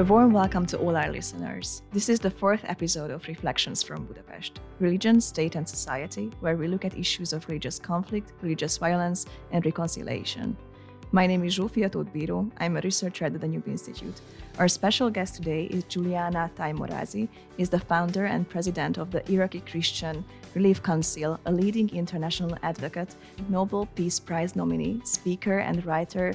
A 0.00 0.02
warm 0.02 0.32
welcome 0.32 0.64
to 0.64 0.78
all 0.78 0.96
our 0.96 1.12
listeners. 1.12 1.82
This 1.92 2.08
is 2.08 2.18
the 2.18 2.30
fourth 2.30 2.62
episode 2.64 3.10
of 3.10 3.28
Reflections 3.28 3.82
from 3.82 4.06
Budapest 4.06 4.58
Religion, 4.78 5.20
State, 5.20 5.56
and 5.56 5.68
Society, 5.68 6.30
where 6.40 6.56
we 6.56 6.68
look 6.68 6.86
at 6.86 6.96
issues 6.96 7.34
of 7.34 7.46
religious 7.48 7.78
conflict, 7.78 8.32
religious 8.40 8.78
violence, 8.78 9.26
and 9.52 9.62
reconciliation. 9.66 10.56
My 11.12 11.26
name 11.26 11.44
is 11.44 11.58
Zsófia 11.58 11.90
Tóth 11.90 12.50
I'm 12.56 12.78
a 12.78 12.80
researcher 12.80 13.26
at 13.26 13.34
the 13.34 13.38
Danube 13.38 13.68
Institute. 13.68 14.22
Our 14.58 14.68
special 14.68 15.10
guest 15.10 15.34
today 15.34 15.64
is 15.64 15.84
Juliana 15.84 16.50
Taimoorazy, 16.56 17.28
is 17.58 17.68
the 17.68 17.80
founder 17.80 18.24
and 18.24 18.48
president 18.48 18.96
of 18.96 19.10
the 19.10 19.22
Iraqi 19.30 19.60
Christian 19.60 20.24
Relief 20.54 20.82
Council, 20.82 21.38
a 21.44 21.52
leading 21.52 21.94
international 21.94 22.56
advocate, 22.62 23.16
Nobel 23.50 23.84
Peace 23.94 24.18
Prize 24.18 24.56
nominee, 24.56 25.02
speaker, 25.04 25.58
and 25.58 25.84
writer 25.84 26.34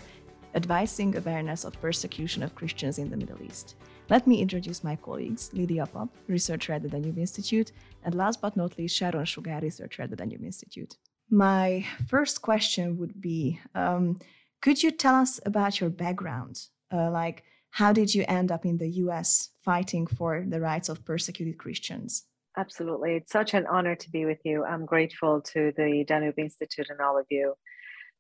advising 0.56 1.16
awareness 1.16 1.66
of 1.66 1.80
persecution 1.82 2.42
of 2.42 2.56
Christians 2.56 2.98
in 2.98 3.10
the 3.10 3.18
Middle 3.18 3.42
East. 3.44 3.76
Let 4.10 4.26
me 4.26 4.42
introduce 4.42 4.84
my 4.84 4.96
colleagues, 4.96 5.52
Lydia 5.54 5.86
Pap, 5.86 6.10
researcher 6.28 6.74
at 6.74 6.84
the 6.84 6.90
Danube 6.90 7.18
Institute, 7.18 7.72
and 8.04 8.16
last 8.16 8.42
but 8.42 8.56
not 8.56 8.78
least, 8.78 8.96
Sharon 8.96 9.26
Sugár, 9.26 9.62
researcher 9.62 10.04
at 10.04 10.10
the 10.10 10.16
Danube 10.16 10.44
Institute. 10.44 10.96
My 11.30 11.86
first 12.08 12.42
question 12.42 12.98
would 12.98 13.20
be 13.20 13.60
um, 13.74 14.20
Could 14.62 14.82
you 14.82 14.92
tell 14.92 15.16
us 15.16 15.40
about 15.46 15.82
your 15.82 15.90
background? 15.90 16.68
Uh, 16.94 17.10
like, 17.12 17.44
how 17.72 17.92
did 17.92 18.16
you 18.16 18.24
end 18.28 18.52
up 18.52 18.66
in 18.66 18.78
the 18.78 18.90
US 19.04 19.50
fighting 19.64 20.08
for 20.08 20.46
the 20.48 20.62
rights 20.62 20.88
of 20.88 21.04
persecuted 21.04 21.58
Christians? 21.58 22.24
Absolutely. 22.58 23.16
It's 23.16 23.32
such 23.32 23.54
an 23.54 23.66
honor 23.68 23.96
to 23.96 24.10
be 24.10 24.26
with 24.26 24.40
you. 24.46 24.64
I'm 24.64 24.86
grateful 24.86 25.42
to 25.54 25.74
the 25.76 26.06
Danube 26.08 26.40
Institute 26.40 26.88
and 26.90 27.02
all 27.02 27.20
of 27.20 27.26
you 27.30 27.56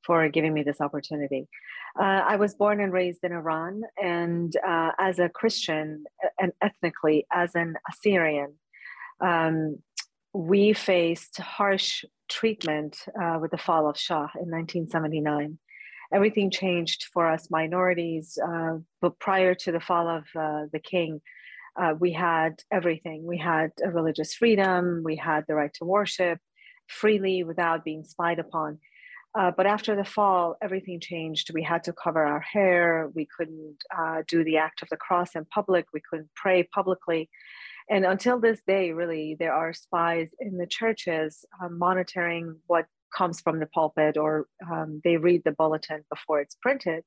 for 0.05 0.29
giving 0.29 0.53
me 0.53 0.63
this 0.63 0.81
opportunity. 0.81 1.47
Uh, 1.99 2.21
I 2.25 2.35
was 2.35 2.55
born 2.55 2.79
and 2.81 2.91
raised 2.91 3.23
in 3.23 3.31
Iran, 3.31 3.83
and 4.01 4.55
uh, 4.67 4.91
as 4.99 5.19
a 5.19 5.29
Christian 5.29 6.05
and 6.39 6.51
ethnically 6.61 7.25
as 7.31 7.55
an 7.55 7.75
Assyrian, 7.89 8.53
um, 9.21 9.79
we 10.33 10.73
faced 10.73 11.37
harsh 11.37 12.03
treatment 12.27 12.97
uh, 13.21 13.37
with 13.39 13.51
the 13.51 13.57
fall 13.57 13.89
of 13.89 13.97
Shah 13.97 14.27
in 14.35 14.51
1979. 14.51 15.57
Everything 16.13 16.51
changed 16.51 17.05
for 17.13 17.27
us 17.27 17.49
minorities, 17.49 18.37
uh, 18.45 18.77
but 19.01 19.19
prior 19.19 19.55
to 19.55 19.71
the 19.71 19.79
fall 19.79 20.07
of 20.09 20.23
uh, 20.35 20.65
the 20.71 20.79
king, 20.79 21.21
uh, 21.77 21.93
we 21.97 22.11
had 22.11 22.61
everything. 22.71 23.25
We 23.25 23.37
had 23.37 23.71
religious 23.85 24.33
freedom, 24.33 25.01
we 25.03 25.15
had 25.15 25.45
the 25.47 25.55
right 25.55 25.73
to 25.75 25.85
worship 25.85 26.39
freely 26.87 27.43
without 27.43 27.83
being 27.83 28.03
spied 28.03 28.39
upon 28.39 28.79
uh, 29.37 29.51
but 29.51 29.65
after 29.65 29.95
the 29.95 30.05
fall, 30.05 30.55
everything 30.61 30.99
changed. 30.99 31.51
We 31.53 31.61
had 31.61 31.83
to 31.85 31.93
cover 31.93 32.23
our 32.23 32.39
hair. 32.39 33.11
We 33.13 33.27
couldn't 33.37 33.77
uh, 33.95 34.23
do 34.27 34.43
the 34.43 34.57
act 34.57 34.81
of 34.81 34.89
the 34.89 34.97
cross 34.97 35.35
in 35.35 35.45
public. 35.45 35.85
We 35.93 36.01
couldn't 36.09 36.29
pray 36.35 36.63
publicly. 36.63 37.29
And 37.89 38.05
until 38.05 38.39
this 38.39 38.61
day, 38.65 38.93
really, 38.93 39.35
there 39.37 39.53
are 39.53 39.73
spies 39.73 40.29
in 40.39 40.57
the 40.57 40.65
churches 40.65 41.45
uh, 41.61 41.69
monitoring 41.69 42.57
what 42.67 42.85
comes 43.15 43.41
from 43.41 43.59
the 43.59 43.67
pulpit, 43.67 44.17
or 44.17 44.47
um, 44.69 45.01
they 45.03 45.17
read 45.17 45.43
the 45.43 45.51
bulletin 45.51 46.03
before 46.09 46.39
it's 46.39 46.57
printed 46.61 47.03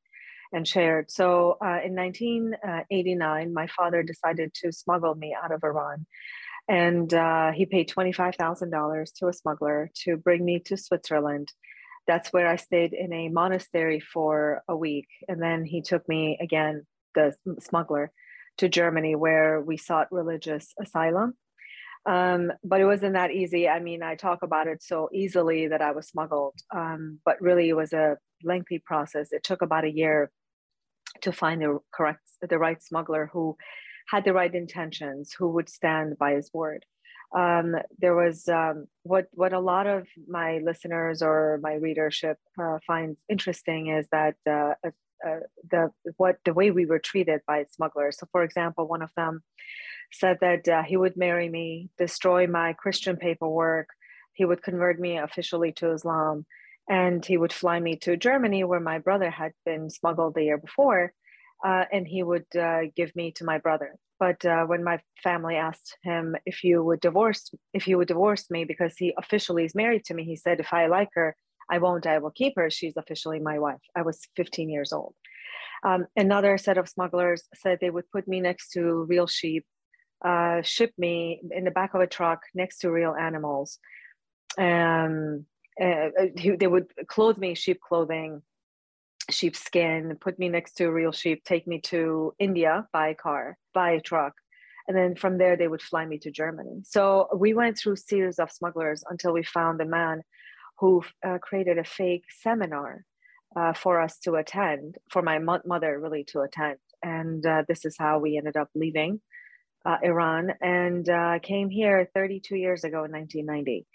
and 0.52 0.68
shared. 0.68 1.10
So 1.10 1.56
uh, 1.62 1.80
in 1.84 1.94
1989, 1.94 3.54
my 3.54 3.66
father 3.68 4.02
decided 4.02 4.52
to 4.62 4.72
smuggle 4.72 5.14
me 5.14 5.34
out 5.42 5.52
of 5.52 5.64
Iran. 5.64 6.06
And 6.68 7.12
uh, 7.12 7.52
he 7.52 7.64
paid 7.64 7.88
$25,000 7.88 9.14
to 9.16 9.28
a 9.28 9.32
smuggler 9.32 9.90
to 10.02 10.16
bring 10.18 10.44
me 10.44 10.60
to 10.60 10.76
Switzerland 10.76 11.52
that's 12.08 12.32
where 12.32 12.48
I 12.48 12.56
stayed 12.56 12.94
in 12.94 13.12
a 13.12 13.28
monastery 13.28 14.00
for 14.00 14.62
a 14.66 14.74
week. 14.74 15.06
And 15.28 15.40
then 15.40 15.64
he 15.64 15.82
took 15.82 16.08
me 16.08 16.38
again, 16.40 16.86
the 17.14 17.34
smuggler, 17.60 18.10
to 18.56 18.68
Germany 18.68 19.14
where 19.14 19.60
we 19.60 19.76
sought 19.76 20.10
religious 20.10 20.74
asylum. 20.82 21.34
Um, 22.06 22.50
but 22.64 22.80
it 22.80 22.86
wasn't 22.86 23.12
that 23.12 23.30
easy. 23.30 23.68
I 23.68 23.80
mean, 23.80 24.02
I 24.02 24.14
talk 24.14 24.42
about 24.42 24.66
it 24.66 24.82
so 24.82 25.10
easily 25.12 25.68
that 25.68 25.82
I 25.82 25.92
was 25.92 26.08
smuggled, 26.08 26.54
um, 26.74 27.20
but 27.24 27.40
really 27.42 27.68
it 27.68 27.76
was 27.76 27.92
a 27.92 28.16
lengthy 28.42 28.78
process. 28.78 29.28
It 29.30 29.44
took 29.44 29.60
about 29.60 29.84
a 29.84 29.92
year 29.92 30.30
to 31.20 31.32
find 31.32 31.60
the 31.60 31.78
correct, 31.92 32.22
the 32.40 32.58
right 32.58 32.82
smuggler 32.82 33.28
who 33.32 33.56
had 34.08 34.24
the 34.24 34.32
right 34.32 34.54
intentions, 34.54 35.34
who 35.38 35.50
would 35.50 35.68
stand 35.68 36.16
by 36.18 36.32
his 36.32 36.50
word 36.54 36.86
um, 37.36 37.74
there 37.98 38.14
was 38.14 38.48
um, 38.48 38.86
what 39.02 39.26
what 39.32 39.52
a 39.52 39.60
lot 39.60 39.86
of 39.86 40.06
my 40.26 40.60
listeners 40.64 41.22
or 41.22 41.58
my 41.62 41.74
readership 41.74 42.38
uh, 42.60 42.78
finds 42.86 43.20
interesting 43.28 43.88
is 43.88 44.08
that 44.12 44.36
uh, 44.48 44.74
uh, 45.26 45.40
the 45.70 45.90
what 46.16 46.38
the 46.44 46.54
way 46.54 46.70
we 46.70 46.86
were 46.86 46.98
treated 46.98 47.40
by 47.46 47.64
smugglers. 47.70 48.18
So, 48.18 48.26
for 48.32 48.42
example, 48.42 48.86
one 48.86 49.02
of 49.02 49.10
them 49.16 49.42
said 50.12 50.38
that 50.40 50.68
uh, 50.68 50.82
he 50.82 50.96
would 50.96 51.16
marry 51.16 51.48
me, 51.48 51.90
destroy 51.98 52.46
my 52.46 52.72
Christian 52.72 53.16
paperwork, 53.16 53.88
he 54.32 54.44
would 54.44 54.62
convert 54.62 54.98
me 54.98 55.18
officially 55.18 55.72
to 55.72 55.92
Islam, 55.92 56.46
and 56.88 57.24
he 57.24 57.36
would 57.36 57.52
fly 57.52 57.78
me 57.78 57.96
to 57.96 58.16
Germany, 58.16 58.64
where 58.64 58.80
my 58.80 58.98
brother 59.00 59.30
had 59.30 59.52
been 59.66 59.90
smuggled 59.90 60.34
the 60.34 60.44
year 60.44 60.56
before, 60.58 61.12
uh, 61.64 61.84
and 61.92 62.06
he 62.06 62.22
would 62.22 62.46
uh, 62.56 62.82
give 62.96 63.14
me 63.16 63.32
to 63.32 63.44
my 63.44 63.58
brother. 63.58 63.96
But 64.18 64.44
uh, 64.44 64.64
when 64.64 64.82
my 64.82 65.00
family 65.22 65.56
asked 65.56 65.96
him 66.02 66.36
if 66.44 66.64
you 66.64 66.82
would 66.82 67.00
divorce, 67.00 67.52
if 67.72 67.84
he 67.84 67.94
would 67.94 68.08
divorce 68.08 68.50
me 68.50 68.64
because 68.64 68.96
he 68.96 69.14
officially 69.16 69.64
is 69.64 69.74
married 69.74 70.04
to 70.06 70.14
me, 70.14 70.24
he 70.24 70.36
said, 70.36 70.60
"If 70.60 70.72
I 70.72 70.86
like 70.86 71.10
her, 71.14 71.36
I 71.70 71.78
won't. 71.78 72.06
I 72.06 72.18
will 72.18 72.32
keep 72.32 72.54
her. 72.56 72.68
She's 72.68 72.96
officially 72.96 73.38
my 73.38 73.58
wife." 73.58 73.80
I 73.94 74.02
was 74.02 74.20
15 74.36 74.68
years 74.70 74.92
old. 74.92 75.14
Um, 75.84 76.06
another 76.16 76.58
set 76.58 76.78
of 76.78 76.88
smugglers 76.88 77.44
said 77.54 77.78
they 77.80 77.90
would 77.90 78.10
put 78.10 78.26
me 78.26 78.40
next 78.40 78.70
to 78.72 79.04
real 79.04 79.28
sheep, 79.28 79.64
uh, 80.24 80.62
ship 80.62 80.92
me 80.98 81.40
in 81.52 81.64
the 81.64 81.70
back 81.70 81.94
of 81.94 82.00
a 82.00 82.06
truck 82.06 82.42
next 82.54 82.78
to 82.78 82.90
real 82.90 83.14
animals. 83.14 83.78
Um, 84.58 85.46
uh, 85.80 86.08
they 86.58 86.66
would 86.66 86.92
clothe 87.06 87.38
me 87.38 87.54
sheep 87.54 87.80
clothing, 87.80 88.42
sheepskin, 89.30 90.16
put 90.20 90.38
me 90.38 90.48
next 90.48 90.74
to 90.74 90.84
a 90.86 90.92
real 90.92 91.12
sheep, 91.12 91.44
take 91.44 91.66
me 91.66 91.80
to 91.82 92.32
India 92.38 92.86
by 92.92 93.14
car, 93.14 93.56
by 93.74 93.92
a 93.92 94.00
truck. 94.00 94.34
And 94.86 94.96
then 94.96 95.16
from 95.16 95.36
there, 95.36 95.56
they 95.56 95.68
would 95.68 95.82
fly 95.82 96.06
me 96.06 96.18
to 96.20 96.30
Germany. 96.30 96.80
So 96.84 97.28
we 97.36 97.52
went 97.52 97.78
through 97.78 97.96
series 97.96 98.38
of 98.38 98.50
smugglers 98.50 99.04
until 99.08 99.32
we 99.32 99.42
found 99.42 99.80
a 99.80 99.84
man 99.84 100.22
who 100.78 101.02
uh, 101.26 101.38
created 101.38 101.78
a 101.78 101.84
fake 101.84 102.24
seminar 102.40 103.04
uh, 103.54 103.74
for 103.74 104.00
us 104.00 104.18
to 104.20 104.36
attend, 104.36 104.96
for 105.10 105.20
my 105.20 105.38
mo- 105.38 105.60
mother 105.66 105.98
really 106.00 106.24
to 106.24 106.40
attend. 106.40 106.78
And 107.02 107.44
uh, 107.44 107.64
this 107.68 107.84
is 107.84 107.96
how 107.98 108.18
we 108.18 108.38
ended 108.38 108.56
up 108.56 108.70
leaving 108.74 109.20
uh, 109.84 109.96
Iran 110.02 110.52
and 110.60 111.08
uh, 111.08 111.38
came 111.40 111.70
here 111.70 112.08
32 112.14 112.56
years 112.56 112.84
ago 112.84 113.04
in 113.04 113.12
1990 113.12 113.86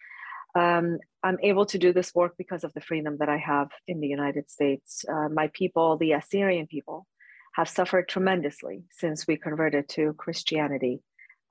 um, 0.56 1.00
I'm 1.24 1.38
able 1.42 1.66
to 1.68 1.78
do 1.78 1.94
this 1.94 2.14
work 2.14 2.34
because 2.38 2.64
of 2.64 2.74
the 2.74 2.82
freedom 2.82 3.18
that 3.20 3.30
I 3.30 3.38
have 3.38 3.70
in 3.88 4.02
the 4.02 4.08
United 4.08 4.50
States. 4.50 5.06
Uh, 5.10 5.30
my 5.30 5.50
people, 5.54 5.98
the 5.98 6.12
Assyrian 6.14 6.68
people, 6.68 7.08
have 7.54 7.70
suffered 7.70 8.08
tremendously 8.08 8.84
since 8.92 9.28
we 9.28 9.38
converted 9.38 9.88
to 9.90 10.14
Christianity 10.14 11.02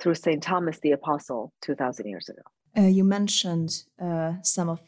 through 0.00 0.16
St. 0.16 0.42
Thomas 0.42 0.78
the 0.80 0.92
Apostle 0.92 1.52
2,000 1.62 2.06
years 2.06 2.28
ago. 2.28 2.42
Uh, 2.76 2.88
you 2.88 3.04
mentioned 3.04 3.84
uh, 4.00 4.34
some 4.42 4.68
of 4.68 4.80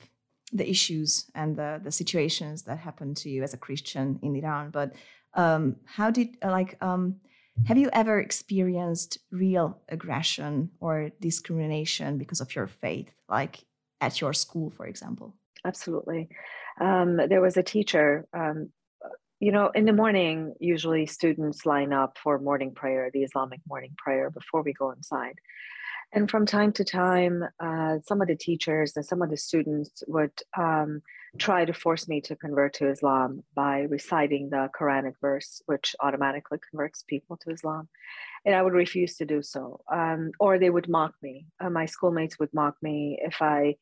the 0.53 0.69
issues 0.69 1.27
and 1.35 1.57
the, 1.57 1.81
the 1.83 1.93
situations 1.93 2.63
that 2.63 2.79
happened 2.79 3.17
to 3.19 3.31
you 3.31 3.43
as 3.43 3.55
a 3.55 3.59
Christian 3.59 4.19
in 4.23 4.37
Iran, 4.37 4.71
but 4.71 4.95
um, 5.35 5.77
how 5.85 6.11
did, 6.11 6.37
uh, 6.45 6.51
like, 6.51 6.77
um, 6.81 7.17
have 7.67 7.79
you 7.79 7.91
ever 7.93 8.21
experienced 8.21 9.19
real 9.31 9.81
aggression 9.89 10.71
or 10.81 11.11
discrimination 11.21 12.19
because 12.19 12.41
of 12.41 12.55
your 12.55 12.67
faith, 12.67 13.13
like 13.29 13.65
at 14.01 14.21
your 14.21 14.33
school, 14.33 14.71
for 14.71 14.87
example? 14.87 15.35
Absolutely. 15.65 16.29
Um, 16.81 17.17
there 17.17 17.41
was 17.41 17.57
a 17.57 17.63
teacher. 17.63 18.27
Um, 18.33 18.71
you 19.41 19.53
know, 19.53 19.71
in 19.75 19.85
the 19.85 19.93
morning, 19.93 20.55
usually 20.61 21.07
students 21.07 21.67
line 21.67 21.93
up 21.93 22.19
for 22.23 22.39
morning 22.39 22.73
prayer, 22.73 23.11
the 23.13 23.25
Islamic 23.25 23.61
morning 23.69 23.95
prayer, 23.97 24.31
before 24.31 24.63
we 24.63 24.73
go 24.73 24.91
inside. 24.91 25.39
And 26.13 26.31
from 26.31 26.47
time 26.47 26.73
to 26.75 26.85
time, 26.85 27.45
uh, 27.59 27.99
some 28.07 28.23
of 28.23 28.29
the 28.29 28.37
teachers 28.37 28.93
and 28.97 29.05
some 29.05 29.21
of 29.21 29.31
the 29.31 29.37
students 29.37 30.05
would 30.07 30.33
um, 30.57 31.03
try 31.39 31.65
to 31.65 31.73
force 31.73 32.07
me 32.09 32.21
to 32.23 32.37
convert 32.37 32.75
to 32.75 32.89
Islam 32.89 33.43
by 33.55 33.81
reciting 33.81 34.51
the 34.51 34.71
Quranic 34.79 35.15
verse, 35.21 35.61
which 35.67 35.97
automatically 36.01 36.59
converts 36.71 37.03
people 37.03 37.37
to 37.39 37.51
Islam. 37.51 37.89
And 38.45 38.55
I 38.55 38.63
would 38.63 38.75
refuse 38.75 39.17
to 39.17 39.25
do 39.25 39.43
so. 39.43 39.81
Um, 39.91 40.33
or 40.39 40.59
they 40.59 40.71
would 40.71 40.89
mock 40.89 41.15
me. 41.23 41.47
Uh, 41.61 41.71
my 41.71 41.87
schoolmates 41.87 42.39
would 42.39 42.53
mock 42.53 42.77
me 42.83 43.19
if 43.23 43.41
I, 43.41 43.77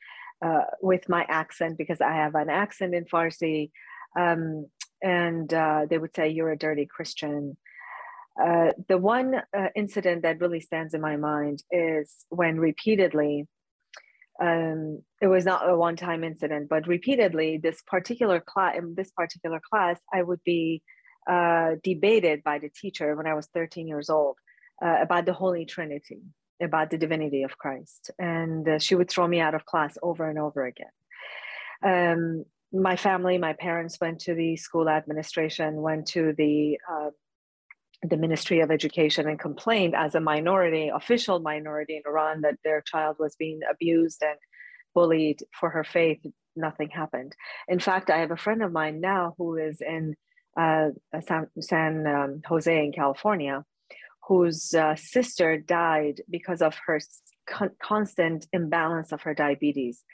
uh, 0.44 0.64
with 0.81 1.09
my 1.09 1.25
accent, 1.29 1.79
because 1.79 2.00
I 2.00 2.12
have 2.12 2.35
an 2.35 2.49
accent 2.49 2.94
in 2.94 3.05
Farsi. 3.05 3.70
Um, 4.19 4.67
and 5.03 5.53
uh, 5.53 5.87
they 5.88 5.99
would 5.99 6.14
say, 6.14 6.29
You're 6.29 6.53
a 6.53 6.59
dirty 6.59 6.87
Christian. 6.87 7.56
Uh, 8.41 8.73
the 8.88 8.99
one 8.99 9.35
uh, 9.56 9.69
incident 9.76 10.23
that 10.23 10.41
really 10.41 10.61
stands 10.61 10.94
in 10.94 11.00
my 11.00 11.17
mind 11.17 11.62
is 11.70 12.25
when 12.31 12.58
repeatedly, 12.58 13.47
um, 14.41 15.03
it 15.20 15.26
was 15.26 15.44
not 15.44 15.69
a 15.69 15.76
one-time 15.76 16.25
incident, 16.25 16.69
but 16.69 16.87
repeatedly, 16.87 17.58
this 17.58 17.82
particular 17.87 18.41
class, 18.41 18.76
in 18.79 18.94
this 18.94 19.11
particular 19.11 19.61
class, 19.70 19.99
I 20.12 20.23
would 20.23 20.41
be 20.44 20.82
uh, 21.31 21.73
debated 21.85 22.43
by 22.43 22.58
the 22.58 22.70
teacher 22.70 23.15
when 23.15 23.26
I 23.26 23.35
was 23.35 23.47
13 23.55 23.87
years 23.87 24.08
old 24.08 24.37
uh, 24.84 24.96
about 25.00 25.26
the 25.26 25.32
Holy 25.32 25.64
Trinity, 25.64 26.20
about 26.61 26.90
the 26.90 26.99
divinity 26.99 27.43
of 27.43 27.58
Christ. 27.58 28.11
And 28.19 28.69
uh, 28.69 28.79
she 28.79 28.94
would 28.94 29.11
throw 29.11 29.26
me 29.26 29.40
out 29.40 29.55
of 29.55 29.64
class 29.64 29.96
over 30.02 30.29
and 30.29 30.38
over 30.38 30.64
again. 30.64 30.87
Um, 31.84 32.44
my 32.73 32.96
family, 32.96 33.38
my 33.38 33.52
parents 33.52 33.99
went 34.00 34.20
to 34.20 34.34
the 34.34 34.56
school 34.56 34.88
administration, 34.88 35.82
went 35.82 36.06
to 36.08 36.32
the 36.37 36.79
uh, 36.90 37.11
the 38.02 38.17
Ministry 38.17 38.61
of 38.61 38.70
Education 38.73 39.29
and 39.29 39.38
complained 39.38 39.94
as 39.94 40.17
a 40.17 40.20
minority, 40.20 40.90
official 40.93 41.38
minority 41.38 41.96
in 41.96 42.02
Iran, 42.05 42.40
that 42.40 42.56
their 42.64 42.81
child 42.81 43.17
was 43.20 43.37
being 43.37 43.61
abused 43.70 44.23
and 44.23 44.37
bullied 44.94 45.40
for 45.58 45.70
her 45.70 45.84
faith. 45.84 46.19
Nothing 46.56 46.90
happened. 46.90 47.37
In 47.69 47.79
fact, 47.79 48.11
I 48.11 48.19
have 48.19 48.32
a 48.32 48.37
friend 48.37 48.62
of 48.62 48.73
mine 48.73 49.00
now 49.00 49.34
who 49.38 49.56
is 49.56 49.81
in 49.81 50.17
uh, 50.58 50.88
San, 51.25 51.46
San 51.61 52.06
um, 52.06 52.43
Jose 52.46 52.84
in 52.84 52.93
California, 52.93 53.64
whose 54.28 54.74
uh, 54.74 54.94
sister 54.96 55.58
died 55.58 56.20
because 56.30 56.62
of 56.62 56.76
her 56.86 57.00
con- 57.46 57.76
constant 57.82 58.46
imbalance 58.52 59.12
of 59.12 59.22
her 59.22 59.34
diabetes, 59.34 60.04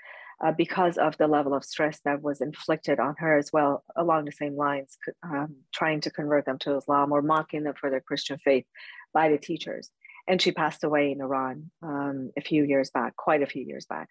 uh, 0.45 0.53
because 0.53 0.97
of 0.97 1.17
the 1.19 1.27
level 1.27 1.55
of 1.55 1.65
stress 1.65 2.01
that 2.05 2.23
was 2.23 2.41
inflicted 2.41 3.01
on 3.01 3.15
her 3.19 3.37
as 3.37 3.53
well, 3.53 3.85
along 3.97 4.25
the 4.25 4.33
same 4.33 4.57
lines, 4.57 4.97
um, 5.23 5.57
trying 5.75 6.01
to 6.01 6.11
convert 6.11 6.47
them 6.47 6.59
to 6.59 6.77
Islam 6.77 7.13
or 7.13 7.23
mocking 7.23 7.65
them 7.65 7.75
for 7.79 7.91
their 7.91 8.01
Christian 8.01 8.39
faith 8.39 8.65
by 9.13 9.29
the 9.29 9.39
teachers. 9.39 9.91
And 10.27 10.41
she 10.41 10.53
passed 10.53 10.85
away 10.85 11.11
in 11.13 11.21
Iran 11.21 11.71
um, 11.83 12.31
a 12.37 12.41
few 12.41 12.63
years 12.65 12.91
back, 12.91 13.17
quite 13.17 13.43
a 13.43 13.47
few 13.47 13.65
years 13.65 13.87
back. 13.87 14.09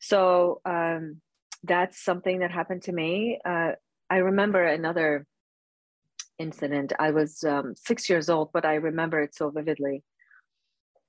So 0.00 0.60
um, 0.64 1.20
that's 1.64 2.02
something 2.02 2.40
that 2.40 2.50
happened 2.50 2.82
to 2.82 2.92
me. 2.92 3.40
Uh, 3.44 3.72
I 4.08 4.16
remember 4.18 4.64
another 4.64 5.26
incident. 6.38 6.92
I 6.98 7.10
was 7.10 7.44
um, 7.44 7.74
six 7.76 8.08
years 8.08 8.28
old, 8.28 8.50
but 8.52 8.64
I 8.64 8.74
remember 8.74 9.20
it 9.20 9.34
so 9.34 9.50
vividly. 9.50 10.02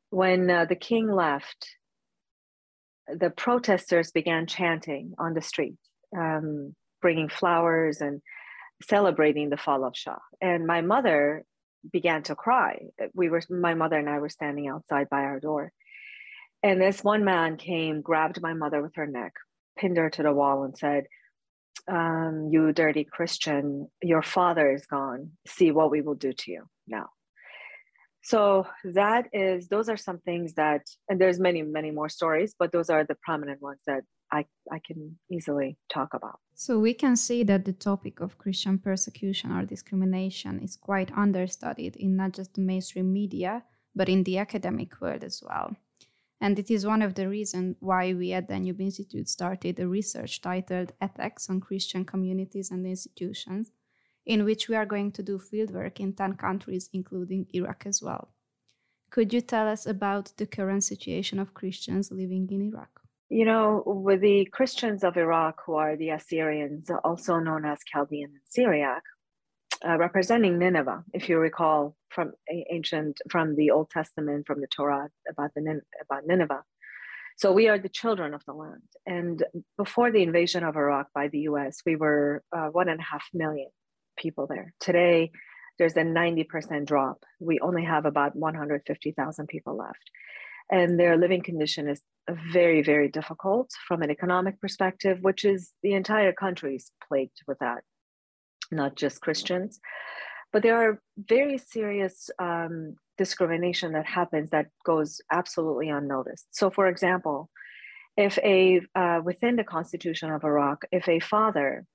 When 0.09 0.49
uh, 0.49 0.65
the 0.65 0.75
king 0.75 1.11
left, 1.11 1.67
the 3.07 3.29
protesters 3.29 4.11
began 4.11 4.47
chanting 4.47 5.13
on 5.17 5.33
the 5.33 5.41
street, 5.41 5.75
um, 6.17 6.75
bringing 7.01 7.29
flowers 7.29 8.01
and 8.01 8.21
celebrating 8.87 9.49
the 9.49 9.57
fall 9.57 9.85
of 9.85 9.95
Shah. 9.95 10.19
And 10.41 10.65
my 10.65 10.81
mother 10.81 11.43
began 11.91 12.23
to 12.23 12.35
cry. 12.35 12.79
We 13.13 13.29
were, 13.29 13.41
my 13.49 13.73
mother 13.73 13.97
and 13.97 14.09
I 14.09 14.19
were 14.19 14.29
standing 14.29 14.67
outside 14.67 15.09
by 15.09 15.21
our 15.21 15.39
door. 15.39 15.71
And 16.61 16.81
this 16.81 17.03
one 17.03 17.23
man 17.23 17.57
came, 17.57 18.01
grabbed 18.01 18.41
my 18.41 18.53
mother 18.53 18.81
with 18.81 18.95
her 18.95 19.07
neck, 19.07 19.33
pinned 19.77 19.97
her 19.97 20.09
to 20.09 20.23
the 20.23 20.33
wall, 20.33 20.63
and 20.63 20.77
said, 20.77 21.05
um, 21.87 22.49
You 22.51 22.73
dirty 22.73 23.03
Christian, 23.03 23.87
your 24.01 24.21
father 24.21 24.71
is 24.71 24.85
gone. 24.85 25.31
See 25.47 25.71
what 25.71 25.91
we 25.91 26.01
will 26.01 26.15
do 26.15 26.33
to 26.33 26.51
you 26.51 26.63
now. 26.87 27.09
So 28.21 28.67
that 28.83 29.27
is, 29.31 29.69
those 29.69 29.89
are 29.89 29.97
some 29.97 30.19
things 30.19 30.53
that, 30.55 30.81
and 31.07 31.19
there's 31.19 31.39
many, 31.39 31.61
many 31.63 31.91
more 31.91 32.09
stories, 32.09 32.53
but 32.59 32.71
those 32.71 32.89
are 32.89 33.03
the 33.03 33.15
prominent 33.23 33.61
ones 33.61 33.81
that 33.87 34.03
I, 34.31 34.45
I 34.71 34.79
can 34.85 35.17
easily 35.31 35.77
talk 35.89 36.13
about. 36.13 36.39
So 36.53 36.79
we 36.79 36.93
can 36.93 37.15
see 37.15 37.43
that 37.43 37.65
the 37.65 37.73
topic 37.73 38.19
of 38.19 38.37
Christian 38.37 38.77
persecution 38.77 39.51
or 39.51 39.65
discrimination 39.65 40.59
is 40.59 40.75
quite 40.75 41.11
understudied 41.17 41.95
in 41.95 42.17
not 42.17 42.33
just 42.33 42.53
the 42.53 42.61
mainstream 42.61 43.11
media, 43.11 43.63
but 43.95 44.09
in 44.09 44.23
the 44.23 44.37
academic 44.37 44.99
world 45.01 45.23
as 45.23 45.41
well. 45.41 45.75
And 46.41 46.57
it 46.57 46.71
is 46.71 46.86
one 46.86 47.01
of 47.01 47.15
the 47.15 47.27
reasons 47.27 47.75
why 47.80 48.13
we 48.13 48.31
at 48.31 48.47
the 48.47 48.53
Danube 48.53 48.80
Institute 48.80 49.27
started 49.27 49.80
a 49.80 49.88
research 49.88 50.41
titled 50.41 50.94
Attacks 51.01 51.50
on 51.50 51.59
Christian 51.59 52.06
Communities 52.06 52.71
and 52.71 52.86
Institutions, 52.86 53.71
in 54.25 54.45
which 54.45 54.69
we 54.69 54.75
are 54.75 54.86
going 54.86 55.12
to 55.13 55.24
do 55.24 55.38
fieldwork 55.38 56.00
in 56.00 56.13
10 56.13 56.36
countries, 56.36 56.89
including 56.94 57.47
Iraq 57.53 57.86
as 57.86 58.01
well. 58.01 58.30
Could 59.09 59.33
you 59.33 59.41
tell 59.41 59.68
us 59.68 59.86
about 59.86 60.31
the 60.38 60.45
current 60.45 60.83
situation 60.83 61.39
of 61.39 61.53
Christians 61.53 62.12
living 62.12 62.47
in 62.51 62.62
Iraq? 62.62 63.01
You 63.27 63.45
know, 63.45 63.83
with 63.86 64.21
the 64.21 64.45
Christians 64.45 65.03
of 65.03 65.18
Iraq, 65.18 65.62
who 65.65 65.75
are 65.75 65.95
the 65.95 66.09
Assyrians, 66.09 66.89
also 67.03 67.39
known 67.39 67.65
as 67.65 67.80
Chaldean 67.86 68.31
and 68.31 68.41
Syriac, 68.45 69.03
uh, 69.87 69.97
representing 69.97 70.57
Nineveh, 70.57 71.03
if 71.13 71.29
you 71.29 71.37
recall 71.37 71.95
from 72.09 72.33
ancient, 72.71 73.21
from 73.29 73.55
the 73.55 73.71
Old 73.71 73.89
Testament, 73.89 74.45
from 74.47 74.61
the 74.61 74.67
Torah 74.67 75.09
about 75.29 75.53
the 75.55 75.81
about 76.01 76.25
Nineveh. 76.25 76.63
So 77.37 77.53
we 77.53 77.69
are 77.69 77.79
the 77.79 77.87
children 77.87 78.33
of 78.33 78.43
the 78.45 78.53
land. 78.53 78.81
And 79.05 79.43
before 79.77 80.11
the 80.11 80.23
invasion 80.23 80.63
of 80.63 80.75
Iraq 80.75 81.07
by 81.15 81.29
the 81.29 81.39
U.S., 81.51 81.77
we 81.85 81.95
were 81.95 82.43
uh, 82.51 82.67
one 82.67 82.89
and 82.89 82.99
a 82.99 83.03
half 83.03 83.23
million 83.33 83.69
people 84.17 84.45
there. 84.45 84.73
Today, 84.81 85.31
there's 85.77 85.95
a 85.95 86.01
90% 86.01 86.85
drop. 86.85 87.23
We 87.39 87.59
only 87.61 87.85
have 87.85 88.05
about 88.05 88.35
150,000 88.35 89.47
people 89.47 89.77
left. 89.77 90.11
And 90.69 90.99
their 90.99 91.17
living 91.17 91.41
condition 91.41 91.87
is 91.87 92.01
very, 92.29 92.83
very 92.83 93.07
difficult 93.07 93.71
from 93.87 94.01
an 94.01 94.11
economic 94.11 94.59
perspective, 94.59 95.19
which 95.21 95.45
is 95.45 95.71
the 95.81 95.93
entire 95.93 96.33
country 96.33 96.75
is 96.75 96.91
plagued 97.07 97.41
with 97.47 97.59
that 97.59 97.83
not 98.71 98.95
just 98.95 99.21
Christians. 99.21 99.80
But 100.51 100.63
there 100.63 100.77
are 100.77 101.01
very 101.18 101.57
serious 101.57 102.30
um, 102.39 102.95
discrimination 103.18 103.92
that 103.94 104.06
happens 104.06 104.50
that 104.50 104.68
goes 104.83 105.21
absolutely 105.31 105.89
unnoticed. 105.89 106.48
So, 106.51 106.69
for 106.71 106.88
example, 106.88 107.50
if 108.18 108.38
a 108.39 108.81
uh, 108.95 109.21
within 109.24 109.56
the 109.56 109.63
constitution 109.63 110.31
of 110.31 110.44
Iraq, 110.44 110.86
if 110.92 111.07
a 111.07 111.19
father 111.19 111.86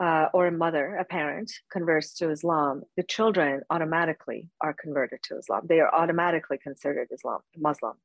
uh, 0.00 0.26
or 0.32 0.46
a 0.46 0.52
mother, 0.52 0.96
a 0.96 1.04
parent, 1.04 1.52
converts 1.70 2.14
to 2.14 2.30
Islam, 2.30 2.82
the 2.96 3.02
children 3.02 3.60
automatically 3.68 4.48
are 4.60 4.72
converted 4.72 5.20
to 5.24 5.36
Islam. 5.36 5.62
They 5.68 5.80
are 5.80 5.94
automatically 5.94 6.58
considered 6.58 7.08
Islam 7.12 7.40
Muslim, 7.56 7.96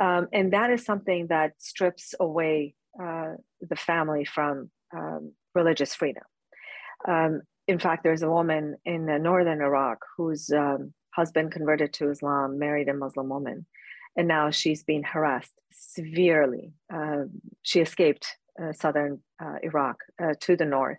um, 0.00 0.28
and 0.32 0.52
that 0.54 0.70
is 0.70 0.84
something 0.84 1.26
that 1.26 1.52
strips 1.58 2.14
away 2.18 2.74
uh, 3.00 3.34
the 3.60 3.76
family 3.76 4.24
from 4.24 4.70
um, 4.96 5.32
religious 5.54 5.94
freedom. 5.94 6.24
Um, 7.06 7.42
in 7.66 7.78
fact, 7.78 8.02
there's 8.02 8.22
a 8.22 8.30
woman 8.30 8.76
in 8.84 9.06
northern 9.22 9.60
Iraq 9.60 9.98
whose 10.16 10.50
um, 10.50 10.92
husband 11.14 11.52
converted 11.52 11.92
to 11.94 12.10
Islam, 12.10 12.58
married 12.58 12.88
a 12.88 12.94
Muslim 12.94 13.28
woman, 13.28 13.66
and 14.16 14.26
now 14.28 14.50
she's 14.50 14.82
being 14.82 15.02
harassed 15.02 15.54
severely. 15.72 16.72
Uh, 16.92 17.24
she 17.62 17.80
escaped 17.80 18.26
uh, 18.60 18.72
southern 18.72 19.20
uh, 19.42 19.56
Iraq 19.62 19.98
uh, 20.22 20.34
to 20.40 20.56
the 20.56 20.64
north, 20.64 20.98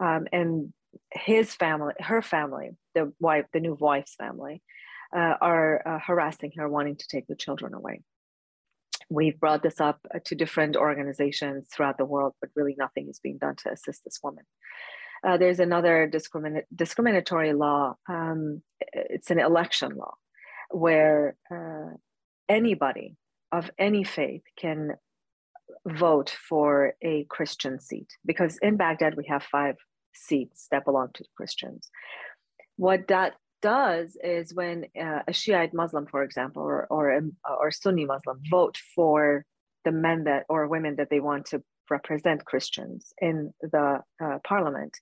um, 0.00 0.26
and 0.32 0.72
his 1.12 1.54
family, 1.54 1.94
her 2.00 2.22
family, 2.22 2.70
the 2.94 3.12
wife, 3.20 3.46
the 3.52 3.60
new 3.60 3.76
wife's 3.78 4.14
family, 4.14 4.62
uh, 5.14 5.34
are 5.40 5.86
uh, 5.86 5.98
harassing 6.04 6.52
her, 6.56 6.68
wanting 6.68 6.96
to 6.96 7.06
take 7.08 7.26
the 7.26 7.36
children 7.36 7.74
away. 7.74 8.02
We've 9.08 9.38
brought 9.38 9.62
this 9.62 9.80
up 9.80 9.98
to 10.24 10.34
different 10.34 10.76
organizations 10.76 11.68
throughout 11.72 11.98
the 11.98 12.04
world, 12.04 12.34
but 12.40 12.50
really 12.54 12.76
nothing 12.78 13.08
is 13.08 13.18
being 13.18 13.38
done 13.38 13.56
to 13.56 13.72
assist 13.72 14.04
this 14.04 14.20
woman. 14.22 14.44
Uh, 15.26 15.36
there's 15.36 15.60
another 15.60 16.10
discrimin- 16.12 16.64
discriminatory 16.74 17.52
law. 17.52 17.96
Um, 18.08 18.62
it's 18.92 19.30
an 19.30 19.38
election 19.38 19.96
law 19.96 20.14
where 20.70 21.36
uh, 21.50 21.94
anybody 22.48 23.16
of 23.52 23.70
any 23.78 24.04
faith 24.04 24.42
can 24.56 24.92
vote 25.86 26.34
for 26.48 26.94
a 27.02 27.24
Christian 27.24 27.78
seat 27.80 28.08
because 28.24 28.58
in 28.62 28.76
Baghdad 28.76 29.16
we 29.16 29.24
have 29.28 29.42
five 29.42 29.76
seats 30.14 30.66
that 30.70 30.84
belong 30.84 31.08
to 31.14 31.24
Christians. 31.36 31.90
What 32.76 33.08
that 33.08 33.34
does 33.62 34.16
is 34.22 34.54
when 34.54 34.86
uh, 35.00 35.20
a 35.28 35.32
Shiite 35.32 35.74
Muslim, 35.74 36.06
for 36.06 36.22
example, 36.22 36.62
or 36.62 36.86
or, 36.90 37.10
a, 37.10 37.20
or 37.58 37.70
Sunni 37.70 38.04
Muslim 38.06 38.40
vote 38.50 38.78
for 38.94 39.44
the 39.84 39.92
men 39.92 40.24
that 40.24 40.44
or 40.48 40.66
women 40.66 40.96
that 40.96 41.08
they 41.10 41.20
want 41.20 41.46
to 41.46 41.62
represent 41.90 42.44
Christians 42.44 43.12
in 43.20 43.52
the 43.60 44.00
uh, 44.22 44.38
parliament, 44.44 44.96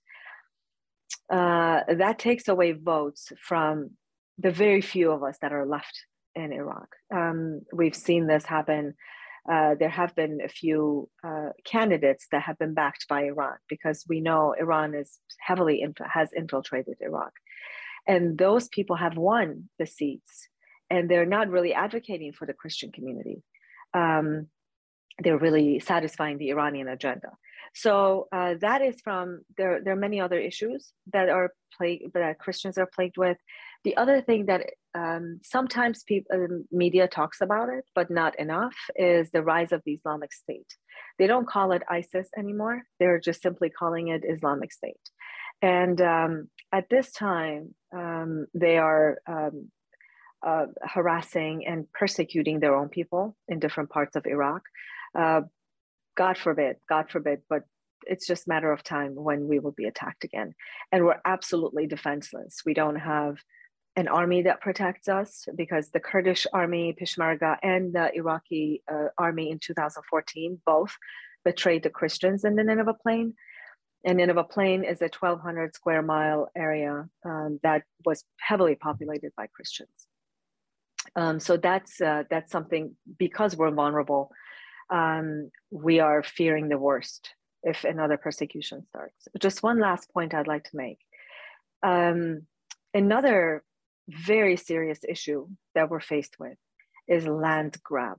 uh, 1.30 1.80
that 1.88 2.18
takes 2.18 2.48
away 2.48 2.72
votes 2.72 3.32
from 3.40 3.90
the 4.38 4.50
very 4.50 4.80
few 4.80 5.10
of 5.10 5.22
us 5.22 5.36
that 5.42 5.52
are 5.52 5.66
left 5.66 6.04
in 6.34 6.52
Iraq. 6.52 6.88
Um, 7.14 7.62
we've 7.72 7.96
seen 7.96 8.26
this 8.26 8.44
happen. 8.44 8.94
Uh, 9.50 9.74
there 9.78 9.88
have 9.88 10.14
been 10.14 10.40
a 10.44 10.48
few 10.48 11.08
uh, 11.26 11.50
candidates 11.64 12.26
that 12.32 12.42
have 12.42 12.58
been 12.58 12.74
backed 12.74 13.06
by 13.08 13.24
Iran 13.24 13.56
because 13.68 14.04
we 14.08 14.20
know 14.20 14.54
Iran 14.58 14.94
is 14.94 15.18
heavily 15.38 15.80
inf- 15.80 15.96
has 16.12 16.32
infiltrated 16.32 16.96
Iraq, 17.00 17.32
and 18.06 18.36
those 18.36 18.68
people 18.68 18.96
have 18.96 19.16
won 19.16 19.70
the 19.78 19.86
seats, 19.86 20.48
and 20.90 21.10
they're 21.10 21.26
not 21.26 21.48
really 21.48 21.72
advocating 21.72 22.32
for 22.32 22.46
the 22.46 22.52
Christian 22.52 22.92
community. 22.92 23.42
Um, 23.94 24.48
they're 25.18 25.38
really 25.38 25.80
satisfying 25.80 26.38
the 26.38 26.50
Iranian 26.50 26.88
agenda. 26.88 27.30
So 27.74 28.28
uh, 28.32 28.54
that 28.60 28.82
is 28.82 29.00
from 29.02 29.42
there. 29.56 29.80
There 29.82 29.92
are 29.92 29.96
many 29.96 30.20
other 30.20 30.38
issues 30.38 30.92
that 31.12 31.28
are 31.28 31.52
plagued 31.76 32.14
that 32.14 32.38
Christians 32.38 32.78
are 32.78 32.88
plagued 32.92 33.16
with. 33.16 33.36
The 33.84 33.96
other 33.96 34.20
thing 34.20 34.46
that 34.46 34.62
um, 34.94 35.40
sometimes 35.42 36.02
people, 36.02 36.30
uh, 36.34 36.56
media 36.72 37.06
talks 37.06 37.40
about 37.40 37.68
it, 37.68 37.84
but 37.94 38.10
not 38.10 38.38
enough, 38.38 38.74
is 38.96 39.30
the 39.30 39.42
rise 39.42 39.72
of 39.72 39.82
the 39.84 39.92
Islamic 39.92 40.32
State. 40.32 40.66
They 41.18 41.26
don't 41.26 41.46
call 41.46 41.72
it 41.72 41.82
ISIS 41.88 42.28
anymore. 42.36 42.82
They're 42.98 43.20
just 43.20 43.42
simply 43.42 43.70
calling 43.70 44.08
it 44.08 44.24
Islamic 44.28 44.72
State. 44.72 44.96
And 45.62 46.00
um, 46.00 46.48
at 46.72 46.88
this 46.88 47.12
time, 47.12 47.74
um, 47.94 48.46
they 48.54 48.78
are 48.78 49.18
um, 49.26 49.70
uh, 50.46 50.66
harassing 50.82 51.66
and 51.66 51.90
persecuting 51.92 52.60
their 52.60 52.74
own 52.74 52.88
people 52.88 53.36
in 53.48 53.58
different 53.58 53.90
parts 53.90 54.16
of 54.16 54.26
Iraq. 54.26 54.62
Uh, 55.18 55.42
God 56.16 56.38
forbid, 56.38 56.76
God 56.88 57.10
forbid, 57.10 57.40
but 57.48 57.62
it's 58.06 58.26
just 58.26 58.46
a 58.46 58.48
matter 58.48 58.72
of 58.72 58.82
time 58.82 59.14
when 59.14 59.48
we 59.48 59.58
will 59.58 59.72
be 59.72 59.86
attacked 59.86 60.24
again. 60.24 60.54
And 60.92 61.04
we're 61.04 61.20
absolutely 61.24 61.86
defenseless. 61.86 62.62
We 62.64 62.74
don't 62.74 62.96
have 62.96 63.38
an 63.96 64.08
army 64.08 64.42
that 64.42 64.60
protects 64.60 65.08
us 65.08 65.46
because 65.56 65.90
the 65.90 66.00
Kurdish 66.00 66.46
army, 66.52 66.96
Peshmerga, 66.98 67.56
and 67.62 67.92
the 67.92 68.14
Iraqi 68.14 68.82
uh, 68.90 69.08
army 69.18 69.50
in 69.50 69.58
2014 69.58 70.60
both 70.64 70.96
betrayed 71.44 71.82
the 71.82 71.90
Christians 71.90 72.44
in 72.44 72.54
the 72.54 72.62
Nineveh 72.62 72.94
Plain. 73.02 73.34
And 74.04 74.18
Nineveh 74.18 74.44
Plain 74.44 74.84
is 74.84 75.02
a 75.02 75.10
1,200 75.18 75.74
square 75.74 76.02
mile 76.02 76.48
area 76.56 77.08
um, 77.24 77.58
that 77.64 77.82
was 78.04 78.22
heavily 78.38 78.76
populated 78.76 79.32
by 79.36 79.48
Christians. 79.48 80.06
Um, 81.16 81.40
so 81.40 81.56
that's 81.56 82.00
uh, 82.00 82.24
that's 82.30 82.52
something 82.52 82.94
because 83.18 83.56
we're 83.56 83.70
vulnerable, 83.70 84.30
um, 84.90 85.50
we 85.70 86.00
are 86.00 86.22
fearing 86.22 86.68
the 86.68 86.78
worst 86.78 87.30
if 87.62 87.84
another 87.84 88.16
persecution 88.16 88.84
starts. 88.88 89.28
Just 89.38 89.62
one 89.62 89.80
last 89.80 90.12
point 90.12 90.34
I'd 90.34 90.46
like 90.46 90.64
to 90.64 90.76
make. 90.76 90.98
Um, 91.82 92.42
another 92.94 93.62
very 94.08 94.56
serious 94.56 95.00
issue 95.06 95.48
that 95.74 95.90
we're 95.90 96.00
faced 96.00 96.36
with 96.38 96.56
is 97.06 97.26
land 97.26 97.76
grab. 97.82 98.18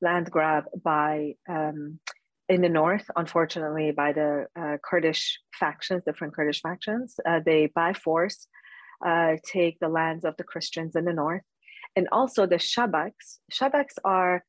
Land 0.00 0.30
grab 0.30 0.64
by 0.82 1.34
um, 1.48 2.00
in 2.48 2.62
the 2.62 2.68
north, 2.68 3.08
unfortunately, 3.14 3.92
by 3.92 4.12
the 4.12 4.46
uh, 4.58 4.76
Kurdish 4.82 5.38
factions, 5.52 6.02
different 6.04 6.34
Kurdish 6.34 6.60
factions. 6.60 7.14
Uh, 7.24 7.40
they, 7.44 7.70
by 7.72 7.92
force, 7.92 8.48
uh, 9.06 9.34
take 9.44 9.78
the 9.78 9.88
lands 9.88 10.24
of 10.24 10.36
the 10.36 10.44
Christians 10.44 10.96
in 10.96 11.04
the 11.04 11.12
north. 11.12 11.42
And 11.94 12.08
also 12.10 12.46
the 12.46 12.56
Shabaks. 12.56 13.38
Shabaks 13.52 13.94
are, 14.04 14.44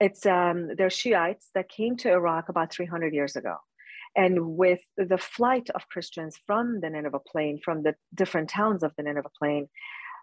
it's, 0.00 0.26
um, 0.26 0.74
they're 0.76 0.90
Shiites 0.90 1.50
that 1.54 1.68
came 1.68 1.96
to 1.98 2.10
Iraq 2.10 2.48
about 2.48 2.72
300 2.72 3.14
years 3.14 3.36
ago. 3.36 3.56
And 4.16 4.56
with 4.56 4.80
the 4.96 5.18
flight 5.18 5.68
of 5.74 5.88
Christians 5.88 6.36
from 6.46 6.80
the 6.80 6.90
Nineveh 6.90 7.20
Plain, 7.26 7.60
from 7.64 7.82
the 7.82 7.94
different 8.14 8.48
towns 8.48 8.82
of 8.82 8.92
the 8.96 9.02
Nineveh 9.02 9.30
Plain, 9.38 9.68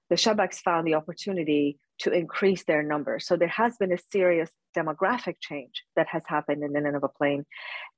the 0.09 0.15
Shabaks 0.15 0.59
found 0.59 0.85
the 0.85 0.95
opportunity 0.95 1.79
to 1.99 2.11
increase 2.11 2.63
their 2.65 2.83
numbers. 2.83 3.25
So 3.25 3.37
there 3.37 3.47
has 3.47 3.77
been 3.77 3.91
a 3.91 3.97
serious 4.11 4.51
demographic 4.75 5.35
change 5.39 5.83
that 5.95 6.07
has 6.07 6.23
happened 6.27 6.63
in 6.63 6.73
the 6.73 6.81
Nineveh 6.81 7.09
Plain. 7.17 7.45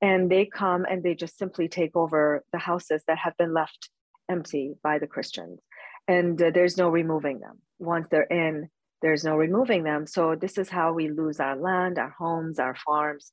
And 0.01 0.29
they 0.29 0.45
come 0.45 0.85
and 0.89 1.03
they 1.03 1.15
just 1.15 1.37
simply 1.37 1.67
take 1.67 1.95
over 1.95 2.43
the 2.51 2.59
houses 2.59 3.03
that 3.07 3.17
have 3.17 3.35
been 3.37 3.53
left 3.53 3.89
empty 4.29 4.75
by 4.83 4.99
the 4.99 5.07
Christians. 5.07 5.59
And 6.07 6.41
uh, 6.41 6.51
there's 6.53 6.77
no 6.77 6.89
removing 6.89 7.39
them. 7.39 7.59
Once 7.79 8.07
they're 8.09 8.23
in, 8.23 8.69
there's 9.01 9.23
no 9.23 9.35
removing 9.35 9.83
them. 9.83 10.07
So 10.07 10.35
this 10.35 10.57
is 10.57 10.69
how 10.69 10.93
we 10.93 11.09
lose 11.09 11.39
our 11.39 11.55
land, 11.55 11.97
our 11.97 12.15
homes, 12.17 12.59
our 12.59 12.75
farms. 12.75 13.31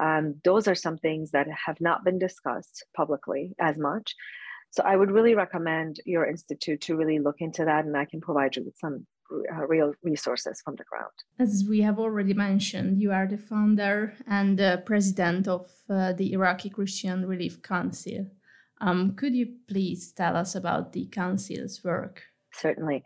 Um, 0.00 0.36
those 0.44 0.68
are 0.68 0.74
some 0.74 0.98
things 0.98 1.32
that 1.32 1.46
have 1.66 1.80
not 1.80 2.04
been 2.04 2.18
discussed 2.18 2.84
publicly 2.96 3.54
as 3.60 3.76
much. 3.76 4.14
So 4.70 4.84
I 4.84 4.96
would 4.96 5.10
really 5.10 5.34
recommend 5.34 6.00
your 6.06 6.24
institute 6.26 6.80
to 6.82 6.96
really 6.96 7.18
look 7.18 7.36
into 7.40 7.64
that, 7.64 7.84
and 7.84 7.96
I 7.96 8.04
can 8.04 8.20
provide 8.20 8.54
you 8.54 8.64
with 8.64 8.76
some 8.78 9.06
uh, 9.32 9.66
real 9.66 9.92
resources 10.02 10.60
from 10.64 10.76
the 10.76 10.84
ground. 10.84 11.10
As 11.38 11.64
we 11.68 11.80
have 11.80 11.98
already 11.98 12.34
mentioned, 12.34 13.00
you 13.00 13.10
are 13.10 13.26
the 13.26 13.38
founder 13.38 14.14
and 14.28 14.58
the 14.58 14.82
president 14.86 15.48
of 15.48 15.66
uh, 15.88 16.12
the 16.12 16.32
Iraqi 16.32 16.70
Christian 16.70 17.26
Relief 17.26 17.62
Council. 17.62 18.26
Um, 18.80 19.14
could 19.16 19.34
you 19.34 19.56
please 19.68 20.12
tell 20.12 20.36
us 20.36 20.54
about 20.54 20.92
the 20.92 21.06
council's 21.06 21.82
work? 21.84 22.22
Certainly. 22.52 23.04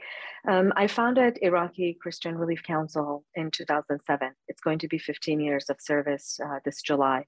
Um, 0.49 0.73
I 0.77 0.87
founded 0.87 1.39
Iraqi 1.43 1.99
Christian 2.01 2.37
Relief 2.37 2.63
Council 2.63 3.25
in 3.35 3.51
2007. 3.51 4.31
It's 4.49 4.61
going 4.61 4.79
to 4.79 4.89
be 4.89 4.99
15 4.99 5.41
years 5.41 5.69
of 5.69 5.77
service 5.81 6.41
uh, 6.45 6.61
this 6.65 6.81
July 6.83 7.27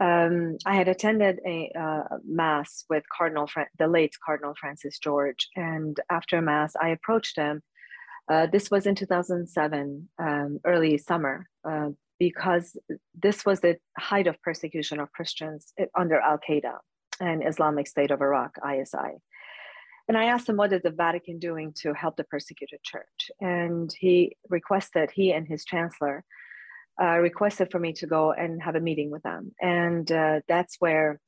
um, 0.00 0.58
I 0.64 0.76
had 0.76 0.88
attended 0.88 1.40
a 1.44 1.70
uh, 1.78 2.18
mass 2.24 2.84
with 2.88 3.02
Cardinal 3.16 3.46
Fra- 3.46 3.68
the 3.78 3.88
late 3.88 4.14
Cardinal 4.24 4.54
Francis 4.58 4.98
George, 4.98 5.48
and 5.56 5.98
after 6.10 6.40
mass, 6.40 6.74
I 6.80 6.90
approached 6.90 7.36
him. 7.36 7.62
Uh, 8.30 8.46
this 8.46 8.70
was 8.70 8.86
in 8.86 8.94
2007, 8.94 10.08
um, 10.18 10.60
early 10.64 10.98
summer, 10.98 11.48
uh, 11.68 11.88
because 12.18 12.76
this 13.14 13.44
was 13.44 13.60
the 13.60 13.76
height 13.98 14.26
of 14.26 14.40
persecution 14.42 15.00
of 15.00 15.10
Christians 15.12 15.72
under 15.96 16.20
Al 16.20 16.38
Qaeda 16.38 16.76
and 17.20 17.46
Islamic 17.46 17.88
State 17.88 18.10
of 18.10 18.20
Iraq 18.20 18.56
(ISI). 18.64 19.18
And 20.08 20.16
I 20.16 20.24
asked 20.24 20.48
him, 20.48 20.56
"What 20.56 20.72
is 20.72 20.82
the 20.82 20.90
Vatican 20.90 21.38
doing 21.38 21.72
to 21.80 21.92
help 21.92 22.16
the 22.16 22.24
persecuted 22.24 22.82
church?" 22.82 23.30
And 23.40 23.92
he 23.98 24.36
requested 24.48 25.10
he 25.10 25.32
and 25.32 25.46
his 25.46 25.64
chancellor 25.64 26.24
uh, 27.00 27.18
requested 27.18 27.70
for 27.70 27.78
me 27.78 27.92
to 27.94 28.06
go 28.06 28.32
and 28.32 28.62
have 28.62 28.74
a 28.74 28.80
meeting 28.80 29.10
with 29.10 29.22
them. 29.22 29.52
And 29.60 30.10
uh, 30.10 30.40
that's 30.48 30.76
where, 30.78 31.20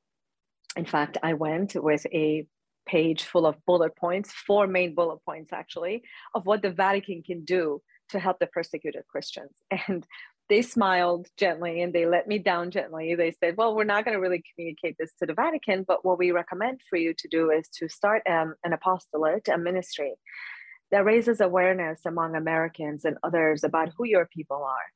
in 0.77 0.85
fact, 0.85 1.19
I 1.23 1.35
went 1.35 1.77
with 1.77 2.07
a 2.07 2.47
page 2.87 3.23
full 3.23 3.47
of 3.47 3.65
bullet 3.67 3.95
points, 3.97 4.33
four 4.33 4.67
main 4.67 4.95
bullet 4.95 5.19
points 5.25 5.53
actually, 5.53 6.03
of 6.35 6.47
what 6.47 6.63
the 6.63 6.71
Vatican 6.71 7.23
can 7.23 7.45
do 7.45 7.81
to 8.09 8.19
help 8.19 8.39
the 8.41 8.47
persecuted 8.49 9.05
Christians. 9.09 9.57
And 9.89 10.05
they 10.51 10.63
smiled 10.63 11.29
gently 11.39 11.81
and 11.81 11.93
they 11.95 12.07
let 12.07 12.27
me 12.27 12.39
down 12.39 12.73
gently. 12.73 13.15
They 13.15 13.33
said, 13.41 13.57
Well, 13.57 13.75
we're 13.75 13.85
not 13.85 14.05
going 14.05 14.17
to 14.17 14.21
really 14.21 14.43
communicate 14.53 14.97
this 14.99 15.15
to 15.21 15.27
the 15.27 15.33
Vatican, 15.33 15.85
but 15.87 16.05
what 16.05 16.19
we 16.19 16.33
recommend 16.33 16.81
for 16.91 16.97
you 16.97 17.15
to 17.17 17.29
do 17.29 17.51
is 17.51 17.69
to 17.79 17.89
start 17.89 18.23
um, 18.29 18.55
an 18.65 18.73
apostolate, 18.73 19.49
a 19.49 19.57
ministry 19.57 20.15
that 20.91 21.05
raises 21.05 21.41
awareness 21.41 22.01
among 22.05 22.35
Americans 22.35 23.05
and 23.05 23.17
others 23.23 23.63
about 23.63 23.91
who 23.97 24.05
your 24.05 24.27
people 24.27 24.65
are. 24.65 24.87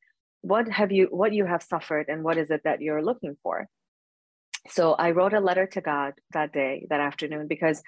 What 0.42 0.68
have 0.68 0.90
you 0.90 1.06
what 1.10 1.32
you 1.32 1.46
have 1.46 1.62
suffered 1.62 2.06
and 2.08 2.24
what 2.24 2.36
is 2.36 2.50
it 2.50 2.62
that 2.64 2.82
you're 2.82 3.02
looking 3.02 3.36
for? 3.42 3.68
So 4.68 4.94
i 4.94 5.10
wrote 5.10 5.34
a 5.34 5.40
letter 5.40 5.66
to 5.66 5.80
god 5.80 6.14
that 6.32 6.52
day 6.52 6.86
that 6.90 7.00
afternoon 7.00 7.46
because 7.48 7.82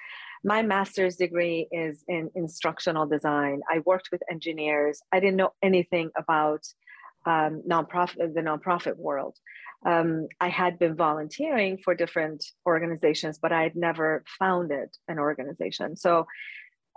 my 0.44 0.62
master's 0.62 1.16
degree 1.16 1.66
is 1.72 2.04
in 2.06 2.30
instructional 2.34 3.06
design. 3.06 3.62
I 3.68 3.80
worked 3.84 4.10
with 4.12 4.22
engineers. 4.30 5.00
I 5.10 5.18
didn't 5.18 5.36
know 5.36 5.54
anything 5.62 6.10
about 6.16 6.62
um, 7.26 7.62
nonprofit 7.68 8.34
the 8.34 8.40
nonprofit 8.40 8.96
world 8.96 9.36
um, 9.84 10.26
i 10.40 10.48
had 10.48 10.78
been 10.78 10.96
volunteering 10.96 11.78
for 11.78 11.94
different 11.94 12.44
organizations 12.66 13.38
but 13.38 13.52
i 13.52 13.62
had 13.62 13.76
never 13.76 14.24
founded 14.38 14.88
an 15.08 15.18
organization 15.18 15.96
so 15.96 16.26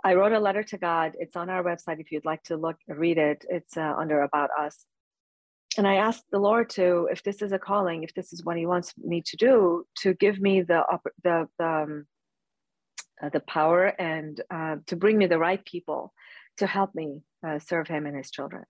I 0.02 0.14
wrote 0.14 0.32
a 0.32 0.40
letter 0.40 0.62
to 0.62 0.78
God. 0.78 1.12
It's 1.18 1.36
on 1.36 1.50
our 1.50 1.62
website 1.62 2.00
if 2.00 2.10
you'd 2.10 2.24
like 2.24 2.42
to 2.44 2.56
look 2.56 2.76
read 2.88 3.18
it. 3.18 3.44
It's 3.50 3.76
uh, 3.76 3.92
under 3.98 4.22
About 4.22 4.48
Us 4.58 4.86
and 5.78 5.86
I 5.86 5.96
asked 5.96 6.24
the 6.30 6.38
Lord 6.38 6.68
to, 6.70 7.08
if 7.10 7.22
this 7.22 7.42
is 7.42 7.52
a 7.52 7.58
calling, 7.58 8.02
if 8.02 8.12
this 8.14 8.32
is 8.32 8.44
what 8.44 8.56
He 8.56 8.66
wants 8.66 8.92
me 8.98 9.22
to 9.26 9.36
do, 9.36 9.86
to 9.98 10.14
give 10.14 10.40
me 10.40 10.62
the 10.62 10.84
the 11.22 11.48
the, 11.58 11.64
um, 11.64 12.06
uh, 13.22 13.28
the 13.28 13.40
power 13.40 13.86
and 13.86 14.40
uh, 14.50 14.76
to 14.86 14.96
bring 14.96 15.16
me 15.16 15.26
the 15.26 15.38
right 15.38 15.64
people 15.64 16.12
to 16.56 16.66
help 16.66 16.94
me 16.94 17.20
uh, 17.46 17.58
serve 17.60 17.86
Him 17.86 18.06
and 18.06 18.16
His 18.16 18.30
children. 18.30 18.64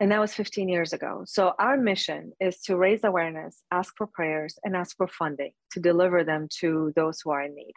And 0.00 0.12
that 0.12 0.20
was 0.20 0.34
15 0.34 0.68
years 0.68 0.92
ago. 0.92 1.22
So 1.26 1.54
our 1.58 1.76
mission 1.76 2.32
is 2.40 2.60
to 2.62 2.76
raise 2.76 3.02
awareness, 3.02 3.62
ask 3.70 3.94
for 3.96 4.06
prayers, 4.06 4.58
and 4.62 4.76
ask 4.76 4.96
for 4.96 5.08
funding 5.08 5.52
to 5.72 5.80
deliver 5.80 6.22
them 6.22 6.48
to 6.60 6.92
those 6.94 7.20
who 7.20 7.30
are 7.30 7.42
in 7.42 7.54
need. 7.54 7.72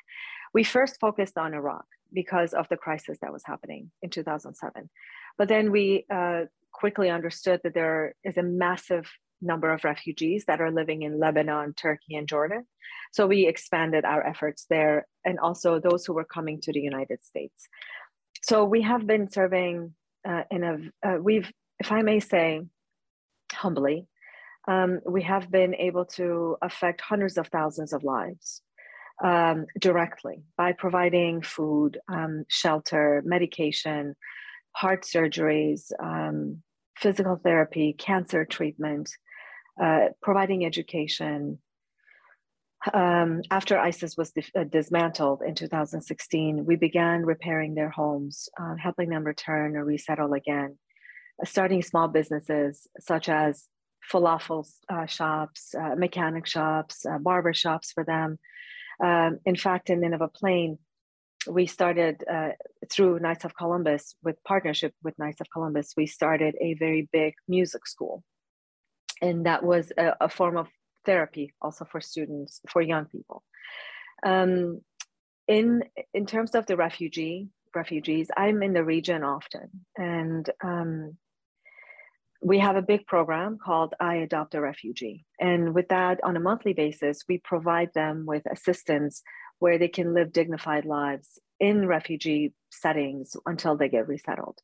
We 0.53 0.63
first 0.63 0.99
focused 0.99 1.37
on 1.37 1.53
Iraq 1.53 1.85
because 2.13 2.53
of 2.53 2.67
the 2.69 2.77
crisis 2.77 3.17
that 3.21 3.33
was 3.33 3.43
happening 3.45 3.91
in 4.01 4.09
2007. 4.09 4.89
But 5.37 5.47
then 5.47 5.71
we 5.71 6.05
uh, 6.13 6.41
quickly 6.71 7.09
understood 7.09 7.61
that 7.63 7.73
there 7.73 8.13
is 8.23 8.37
a 8.37 8.43
massive 8.43 9.09
number 9.41 9.71
of 9.71 9.83
refugees 9.83 10.45
that 10.45 10.61
are 10.61 10.71
living 10.71 11.01
in 11.01 11.19
Lebanon, 11.19 11.73
Turkey, 11.73 12.15
and 12.15 12.27
Jordan. 12.27 12.65
So 13.11 13.27
we 13.27 13.47
expanded 13.47 14.05
our 14.05 14.25
efforts 14.25 14.65
there 14.69 15.07
and 15.25 15.39
also 15.39 15.79
those 15.79 16.05
who 16.05 16.13
were 16.13 16.25
coming 16.25 16.61
to 16.61 16.71
the 16.71 16.79
United 16.79 17.23
States. 17.23 17.67
So 18.43 18.63
we 18.63 18.81
have 18.83 19.07
been 19.07 19.31
serving 19.31 19.95
uh, 20.27 20.43
in 20.51 20.63
a, 20.63 21.07
uh, 21.07 21.17
we've, 21.17 21.51
if 21.81 21.91
I 21.91 22.03
may 22.03 22.19
say 22.19 22.61
humbly, 23.51 24.05
um, 24.67 24.99
we 25.03 25.23
have 25.23 25.49
been 25.49 25.73
able 25.73 26.05
to 26.17 26.55
affect 26.61 27.01
hundreds 27.01 27.39
of 27.39 27.47
thousands 27.47 27.91
of 27.91 28.03
lives 28.03 28.61
um, 29.23 29.65
directly 29.79 30.43
by 30.55 30.73
providing 30.73 31.41
food, 31.41 31.99
um, 32.07 32.45
shelter, 32.47 33.23
medication, 33.25 34.15
heart 34.73 35.01
surgeries, 35.03 35.91
um, 35.99 36.61
physical 36.97 37.37
therapy, 37.43 37.93
cancer 37.97 38.45
treatment, 38.45 39.09
uh, 39.81 40.09
providing 40.21 40.63
education. 40.63 41.57
Um, 42.93 43.41
after 43.49 43.79
ISIS 43.79 44.15
was 44.15 44.31
uh, 44.37 44.65
dismantled 44.65 45.41
in 45.41 45.55
2016, 45.55 46.63
we 46.63 46.75
began 46.75 47.25
repairing 47.25 47.73
their 47.73 47.89
homes, 47.89 48.49
uh, 48.59 48.75
helping 48.75 49.09
them 49.09 49.23
return 49.23 49.75
or 49.75 49.83
resettle 49.83 50.33
again, 50.33 50.77
starting 51.43 51.81
small 51.81 52.07
businesses 52.07 52.87
such 52.99 53.29
as 53.29 53.67
falafel 54.11 54.67
uh, 54.89 55.05
shops, 55.05 55.75
uh, 55.75 55.95
mechanic 55.95 56.45
shops, 56.47 57.05
barber 57.21 57.53
shops 57.53 57.91
for 57.91 58.03
them, 58.03 58.37
Um, 59.01 59.39
in 59.45 59.55
fact, 59.55 59.89
in 59.89 59.99
Nineveh 60.01 60.29
Plain, 60.29 60.77
we 61.47 61.65
started 61.65 62.23
uh, 62.31 62.51
through 62.91 63.19
Knights 63.19 63.45
of 63.45 63.55
Columbus 63.55 64.15
with 64.21 64.37
partnership 64.43 64.93
with 65.01 65.17
Knights 65.17 65.41
of 65.41 65.49
Columbus. 65.49 65.93
We 65.97 66.05
started 66.05 66.55
a 66.61 66.75
very 66.75 67.09
big 67.11 67.33
music 67.47 67.87
school, 67.87 68.23
and 69.21 69.45
that 69.47 69.63
was 69.63 69.91
a, 69.97 70.15
a 70.21 70.29
form 70.29 70.55
of 70.57 70.67
therapy 71.03 71.53
also 71.61 71.85
for 71.85 71.99
students 71.99 72.61
for 72.69 72.81
young 72.81 73.05
people. 73.05 73.43
Um, 74.23 74.81
in 75.47 75.81
in 76.13 76.25
terms 76.27 76.53
of 76.53 76.67
the 76.67 76.77
refugee 76.77 77.49
refugees, 77.73 78.29
I'm 78.37 78.61
in 78.61 78.73
the 78.73 78.83
region 78.83 79.23
often, 79.23 79.67
and 79.97 80.47
um, 80.63 81.17
we 82.41 82.57
have 82.57 82.75
a 82.75 82.81
big 82.81 83.05
program 83.05 83.59
called 83.63 83.93
I 83.99 84.15
Adopt 84.15 84.55
a 84.55 84.61
Refugee. 84.61 85.25
And 85.39 85.75
with 85.75 85.89
that, 85.89 86.19
on 86.23 86.35
a 86.35 86.39
monthly 86.39 86.73
basis, 86.73 87.23
we 87.29 87.37
provide 87.37 87.93
them 87.93 88.25
with 88.25 88.43
assistance 88.51 89.21
where 89.59 89.77
they 89.77 89.87
can 89.87 90.15
live 90.15 90.33
dignified 90.33 90.85
lives 90.85 91.39
in 91.59 91.87
refugee 91.87 92.53
settings 92.71 93.37
until 93.45 93.77
they 93.77 93.89
get 93.89 94.07
resettled. 94.07 94.57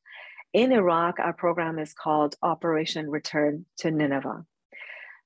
In 0.54 0.72
Iraq, 0.72 1.20
our 1.20 1.34
program 1.34 1.78
is 1.78 1.94
called 1.94 2.36
Operation 2.42 3.12
Return 3.12 3.66
to 3.80 3.92
Nineveh. 3.92 4.44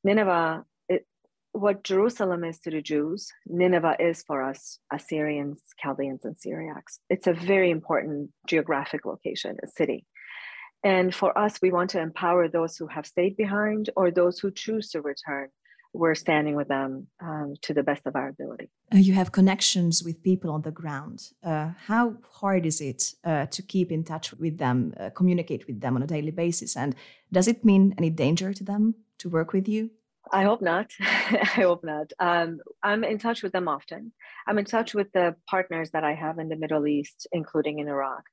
Nineveh, 0.03 0.65
it, 0.89 1.07
what 1.53 1.85
Jerusalem 1.85 2.43
is 2.43 2.59
to 2.61 2.71
the 2.71 2.81
Jews, 2.81 3.31
Nineveh 3.45 3.95
is 3.97 4.23
for 4.23 4.41
us 4.41 4.79
Assyrians, 4.91 5.61
Chaldeans, 5.81 6.25
and 6.25 6.35
Syriacs. 6.35 6.99
It's 7.09 7.27
a 7.27 7.33
very 7.33 7.71
important 7.71 8.31
geographic 8.45 9.05
location, 9.05 9.55
a 9.63 9.67
city. 9.67 10.05
And 10.83 11.13
for 11.13 11.37
us, 11.37 11.59
we 11.61 11.71
want 11.71 11.91
to 11.91 11.99
empower 11.99 12.47
those 12.47 12.75
who 12.77 12.87
have 12.87 13.05
stayed 13.05 13.37
behind 13.37 13.89
or 13.95 14.11
those 14.11 14.39
who 14.39 14.51
choose 14.51 14.89
to 14.91 15.01
return. 15.01 15.49
We're 15.93 16.15
standing 16.15 16.55
with 16.55 16.69
them 16.69 17.07
um, 17.19 17.55
to 17.63 17.73
the 17.73 17.83
best 17.83 18.07
of 18.07 18.15
our 18.15 18.29
ability. 18.29 18.69
Uh, 18.93 18.97
you 18.97 19.13
have 19.13 19.33
connections 19.33 20.03
with 20.03 20.23
people 20.23 20.49
on 20.49 20.61
the 20.61 20.71
ground. 20.71 21.21
Uh, 21.43 21.71
how 21.85 22.15
hard 22.31 22.65
is 22.65 22.79
it 22.79 23.13
uh, 23.25 23.45
to 23.47 23.61
keep 23.61 23.91
in 23.91 24.05
touch 24.05 24.33
with 24.33 24.57
them, 24.57 24.93
uh, 24.97 25.09
communicate 25.09 25.67
with 25.67 25.81
them 25.81 25.97
on 25.97 26.03
a 26.03 26.07
daily 26.07 26.31
basis? 26.31 26.77
And 26.77 26.95
does 27.31 27.49
it 27.49 27.65
mean 27.65 27.93
any 27.97 28.09
danger 28.09 28.53
to 28.53 28.63
them 28.63 28.95
to 29.17 29.29
work 29.29 29.51
with 29.51 29.67
you? 29.67 29.91
I 30.31 30.43
hope 30.43 30.61
not. 30.61 30.91
I 30.99 31.45
hope 31.55 31.83
not. 31.83 32.13
Um, 32.19 32.61
I'm 32.81 33.03
in 33.03 33.17
touch 33.17 33.43
with 33.43 33.51
them 33.51 33.67
often. 33.67 34.13
I'm 34.47 34.57
in 34.57 34.65
touch 34.65 34.93
with 34.93 35.11
the 35.11 35.35
partners 35.49 35.91
that 35.91 36.05
I 36.05 36.13
have 36.13 36.39
in 36.39 36.47
the 36.47 36.55
Middle 36.55 36.87
East, 36.87 37.27
including 37.33 37.79
in 37.79 37.89
Iraq. 37.89 38.23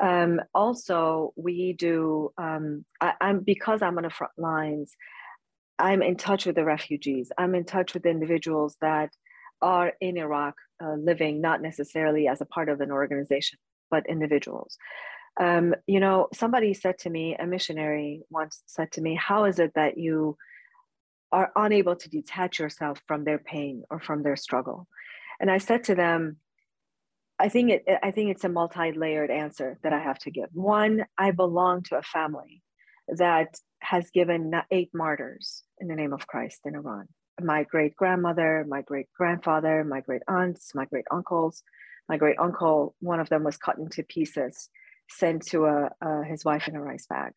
Um, 0.00 0.40
also, 0.54 1.32
we 1.36 1.74
do, 1.74 2.32
um, 2.38 2.84
I, 3.00 3.14
am 3.20 3.40
because 3.40 3.82
I'm 3.82 3.98
on 3.98 4.04
the 4.04 4.10
front 4.10 4.32
lines, 4.38 4.96
I'm 5.80 6.02
in 6.02 6.16
touch 6.16 6.46
with 6.46 6.56
the 6.56 6.64
refugees. 6.64 7.32
I'm 7.38 7.54
in 7.54 7.64
touch 7.64 7.94
with 7.94 8.06
individuals 8.06 8.76
that 8.80 9.10
are 9.62 9.92
in 10.00 10.16
Iraq 10.18 10.54
uh, 10.82 10.94
living, 10.94 11.40
not 11.40 11.62
necessarily 11.62 12.28
as 12.28 12.40
a 12.40 12.46
part 12.46 12.68
of 12.68 12.80
an 12.80 12.90
organization, 12.90 13.58
but 13.90 14.06
individuals. 14.08 14.76
Um, 15.40 15.74
you 15.86 16.00
know, 16.00 16.28
somebody 16.34 16.74
said 16.74 16.98
to 17.00 17.10
me, 17.10 17.36
a 17.38 17.46
missionary 17.46 18.22
once 18.30 18.62
said 18.66 18.92
to 18.92 19.00
me, 19.00 19.14
How 19.14 19.44
is 19.44 19.58
it 19.58 19.72
that 19.74 19.96
you 19.96 20.36
are 21.32 21.52
unable 21.56 21.96
to 21.96 22.10
detach 22.10 22.58
yourself 22.58 23.00
from 23.06 23.24
their 23.24 23.38
pain 23.38 23.84
or 23.90 24.00
from 24.00 24.22
their 24.22 24.36
struggle? 24.36 24.86
And 25.40 25.50
I 25.50 25.58
said 25.58 25.84
to 25.84 25.94
them, 25.94 26.36
I 27.40 27.48
think 27.48 27.70
it 27.70 27.84
I 28.02 28.10
think 28.10 28.30
it's 28.30 28.44
a 28.44 28.48
multi-layered 28.48 29.30
answer 29.30 29.78
that 29.82 29.92
I 29.92 29.98
have 29.98 30.18
to 30.20 30.30
give. 30.30 30.50
One, 30.52 31.04
I 31.16 31.30
belong 31.30 31.82
to 31.84 31.96
a 31.96 32.02
family 32.02 32.62
that 33.08 33.54
has 33.80 34.10
given 34.10 34.52
eight 34.70 34.90
martyrs 34.92 35.62
in 35.78 35.88
the 35.88 35.96
name 35.96 36.12
of 36.12 36.26
Christ 36.26 36.60
in 36.66 36.74
Iran. 36.74 37.06
My 37.40 37.64
great 37.64 37.96
grandmother, 37.96 38.66
my 38.68 38.82
great 38.82 39.06
grandfather, 39.16 39.84
my 39.84 40.00
great 40.02 40.22
aunts, 40.28 40.74
my 40.74 40.84
great 40.84 41.06
uncles. 41.10 41.62
My 42.10 42.16
great 42.16 42.40
uncle, 42.40 42.96
one 42.98 43.20
of 43.20 43.28
them 43.28 43.44
was 43.44 43.56
cut 43.56 43.78
into 43.78 44.02
pieces, 44.02 44.68
sent 45.08 45.46
to 45.46 45.66
a, 45.66 45.90
his 46.26 46.44
wife 46.44 46.66
in 46.66 46.74
a 46.74 46.82
rice 46.82 47.06
bag. 47.06 47.34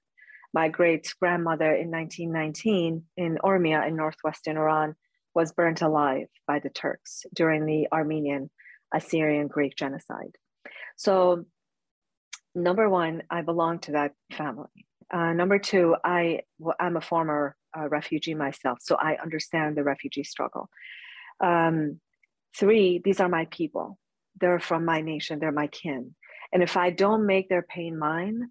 My 0.52 0.68
great 0.68 1.14
grandmother 1.22 1.72
in 1.76 1.92
1919 1.92 3.04
in 3.16 3.38
Ormia 3.44 3.88
in 3.88 3.96
northwestern 3.96 4.58
Iran 4.58 4.96
was 5.36 5.52
burnt 5.52 5.84
alive 5.84 6.26
by 6.48 6.58
the 6.58 6.72
Turks 6.72 7.24
during 7.36 7.68
the 7.68 7.88
Armenian 7.92 8.50
Assyrian 8.94 9.48
Greek 9.48 9.76
genocide. 9.76 10.36
So, 10.96 11.46
number 12.56 12.90
one, 12.90 13.24
I 13.30 13.42
belong 13.42 13.80
to 13.80 13.94
that 13.94 14.14
family. 14.32 14.70
Uh, 15.12 15.34
number 15.34 15.60
two, 15.60 15.96
I 16.04 16.42
I'm 16.80 16.98
a 16.98 17.02
former 17.02 17.56
uh, 17.78 17.88
refugee 17.90 18.34
myself, 18.36 18.80
so 18.82 18.96
I 18.96 19.18
understand 19.22 19.76
the 19.76 19.84
refugee 19.84 20.24
struggle. 20.24 20.70
Um, 21.44 22.00
three, 22.58 23.02
these 23.04 23.20
are 23.20 23.30
my 23.30 23.46
people. 23.46 23.98
They're 24.40 24.60
from 24.60 24.86
my 24.86 25.02
nation. 25.02 25.40
They're 25.40 25.52
my 25.52 25.68
kin. 25.68 26.16
And 26.52 26.64
if 26.64 26.78
I 26.78 26.90
don't 26.92 27.26
make 27.26 27.50
their 27.50 27.64
pain 27.64 27.98
mine, 27.98 28.50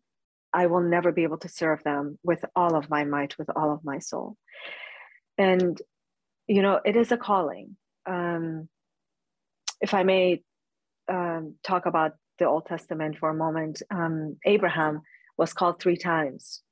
I 0.53 0.67
will 0.67 0.83
never 0.83 1.13
be 1.13 1.23
able 1.23 1.39
to 1.39 1.49
serve 1.49 1.83
them 1.83 2.19
with 2.23 2.45
all 2.55 2.77
of 2.77 2.91
my 2.91 3.05
might, 3.05 3.39
with 3.39 3.49
all 3.57 3.73
of 3.73 3.85
my 3.85 3.99
soul. 3.99 4.37
And 5.39 5.81
you 6.47 6.63
know, 6.63 6.81
it 6.85 6.97
is 6.97 7.13
a 7.13 7.17
calling. 7.17 7.77
Um, 8.07 8.69
if 9.83 9.93
I 9.93 10.05
may 10.05 10.43
um, 11.09 11.57
talk 11.63 11.87
about 11.87 12.13
the 12.39 12.47
Old 12.47 12.67
Testament 12.67 13.19
for 13.19 13.29
a 13.29 13.35
moment, 13.35 13.83
um, 13.91 14.37
Abraham 14.47 15.03
was 15.37 15.53
called 15.53 15.81
three 15.81 15.97
times 15.97 16.63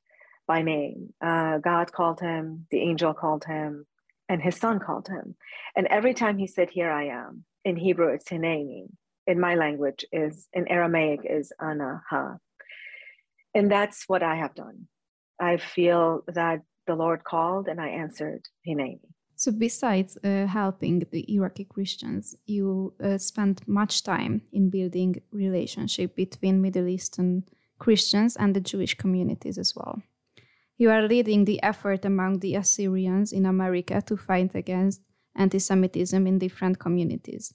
by 0.46 0.62
name. 0.62 1.12
Uh, 1.20 1.58
God 1.58 1.92
called 1.92 2.20
him, 2.20 2.66
the 2.70 2.80
angel 2.80 3.12
called 3.12 3.44
him, 3.44 3.86
and 4.28 4.40
his 4.40 4.56
son 4.56 4.78
called 4.78 5.08
him. 5.08 5.34
And 5.76 5.86
every 5.88 6.14
time 6.14 6.38
he 6.38 6.46
said, 6.46 6.70
Here 6.70 6.90
I 6.90 7.08
am, 7.08 7.44
in 7.64 7.76
Hebrew 7.76 8.14
it's 8.14 8.28
Hineni. 8.28 8.86
In 9.26 9.38
my 9.38 9.54
language 9.54 10.04
is 10.12 10.48
in 10.52 10.66
Aramaic 10.68 11.20
is 11.24 11.52
Ana 11.60 12.02
Ha. 12.10 12.36
And 13.54 13.70
that's 13.70 14.04
what 14.06 14.22
I 14.22 14.36
have 14.36 14.54
done. 14.54 14.86
I 15.40 15.56
feel 15.56 16.22
that 16.28 16.62
the 16.86 16.94
Lord 16.94 17.24
called 17.24 17.68
and 17.68 17.80
I 17.80 17.88
answered 17.88 18.42
Hineni. 18.66 19.00
So, 19.40 19.50
besides 19.52 20.18
uh, 20.18 20.46
helping 20.46 20.98
the 21.12 21.24
Iraqi 21.34 21.64
Christians, 21.64 22.36
you 22.44 22.92
uh, 23.02 23.16
spent 23.16 23.66
much 23.66 24.02
time 24.02 24.42
in 24.52 24.68
building 24.68 25.22
relationship 25.32 26.14
between 26.14 26.60
Middle 26.60 26.86
Eastern 26.86 27.44
Christians 27.78 28.36
and 28.36 28.54
the 28.54 28.60
Jewish 28.60 28.98
communities 28.98 29.56
as 29.56 29.74
well. 29.74 30.02
You 30.76 30.90
are 30.90 31.08
leading 31.08 31.46
the 31.46 31.62
effort 31.62 32.04
among 32.04 32.40
the 32.40 32.54
Assyrians 32.54 33.32
in 33.32 33.46
America 33.46 34.02
to 34.02 34.16
fight 34.18 34.54
against 34.54 35.00
anti-Semitism 35.34 36.26
in 36.26 36.38
different 36.38 36.78
communities. 36.78 37.54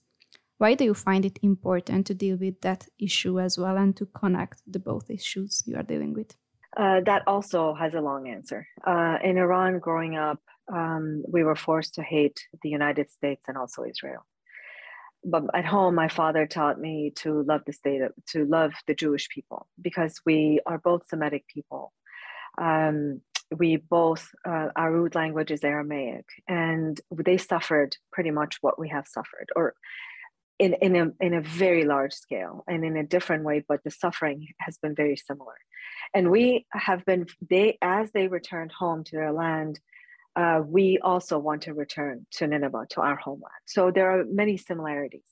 Why 0.58 0.74
do 0.74 0.86
you 0.86 0.96
find 0.96 1.24
it 1.24 1.38
important 1.44 2.08
to 2.08 2.16
deal 2.16 2.38
with 2.38 2.62
that 2.62 2.88
issue 2.98 3.40
as 3.40 3.60
well 3.60 3.78
and 3.78 3.96
to 3.98 4.08
connect 4.08 4.64
the 4.66 4.80
both 4.80 5.12
issues 5.12 5.62
you 5.68 5.76
are 5.76 5.84
dealing 5.84 6.16
with? 6.16 6.36
Uh, 6.76 7.02
that 7.06 7.22
also 7.28 7.76
has 7.76 7.94
a 7.94 8.02
long 8.02 8.28
answer. 8.28 8.68
Uh, 8.88 9.18
in 9.24 9.38
Iran, 9.38 9.78
growing 9.78 10.18
up, 10.18 10.40
um, 10.72 11.24
we 11.28 11.44
were 11.44 11.56
forced 11.56 11.96
to 11.96 12.04
hate 12.04 12.40
the 12.62 12.70
United 12.70 13.12
States 13.12 13.46
and 13.48 13.58
also 13.58 13.84
Israel. 13.84 14.26
But 15.24 15.44
at 15.56 15.66
home, 15.66 15.96
my 15.96 16.08
father 16.08 16.46
taught 16.46 16.80
me 16.80 17.12
to 17.18 17.42
love 17.44 17.62
the 17.66 17.74
state, 17.74 18.02
to 18.30 18.46
love 18.46 18.74
the 18.86 18.94
Jewish 18.94 19.28
people, 19.30 19.68
because 19.82 20.22
we 20.26 20.60
are 20.66 20.78
both 20.78 21.08
Semitic 21.08 21.48
people. 21.48 21.92
Um, 22.60 23.22
we 23.56 23.78
both, 23.78 24.30
uh, 24.48 24.70
our 24.76 24.92
root 24.92 25.16
language 25.16 25.52
is 25.52 25.64
Aramaic, 25.64 26.26
and 26.48 27.00
they 27.12 27.38
suffered 27.38 27.98
pretty 28.12 28.32
much 28.32 28.58
what 28.62 28.80
we 28.80 28.90
have 28.90 29.08
suffered, 29.08 29.50
or 29.56 29.76
in, 30.58 30.74
in, 30.82 30.96
a, 30.96 31.12
in 31.20 31.34
a 31.34 31.42
very 31.42 31.84
large 31.84 32.14
scale 32.14 32.64
and 32.68 32.86
in 32.86 32.96
a 32.96 33.04
different 33.04 33.44
way, 33.44 33.64
but 33.68 33.84
the 33.84 33.92
suffering 33.92 34.48
has 34.60 34.78
been 34.78 34.96
very 34.96 35.18
similar. 35.18 35.56
And 36.14 36.32
we 36.32 36.66
have 36.72 37.04
been, 37.06 37.28
they, 37.50 37.78
as 37.82 38.12
they 38.12 38.28
returned 38.28 38.72
home 38.72 39.04
to 39.06 39.16
their 39.16 39.34
land, 39.34 39.80
uh, 40.36 40.62
we 40.66 41.00
also 41.02 41.38
want 41.40 41.64
to 41.64 41.74
return 41.74 42.26
to 42.32 42.48
Nineveh, 42.48 42.88
to 42.92 43.02
our 43.02 43.16
homeland. 43.16 43.54
So 43.66 43.92
there 43.92 44.12
are 44.12 44.26
many 44.26 44.58
similarities. 44.58 45.26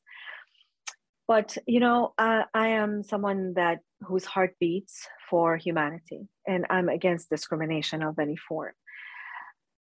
But 1.27 1.57
you 1.67 1.79
know, 1.79 2.13
uh, 2.17 2.43
I 2.53 2.69
am 2.69 3.03
someone 3.03 3.53
that 3.55 3.79
whose 4.01 4.25
heart 4.25 4.55
beats 4.59 5.07
for 5.29 5.57
humanity, 5.57 6.27
and 6.47 6.65
I'm 6.69 6.89
against 6.89 7.29
discrimination 7.29 8.03
of 8.03 8.19
any 8.19 8.35
form. 8.35 8.73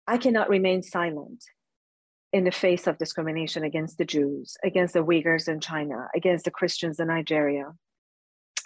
I 0.07 0.19
cannot 0.19 0.51
remain 0.51 0.83
silent 0.83 1.43
in 2.33 2.45
the 2.45 2.51
face 2.51 2.87
of 2.87 2.99
discrimination 2.99 3.63
against 3.63 3.99
the 3.99 4.05
Jews, 4.05 4.57
against 4.65 4.95
the 4.95 5.05
Uyghurs 5.05 5.49
in 5.49 5.61
China, 5.61 6.09
against 6.15 6.45
the 6.45 6.51
Christians 6.51 6.99
in 6.99 7.09
Nigeria, 7.09 7.73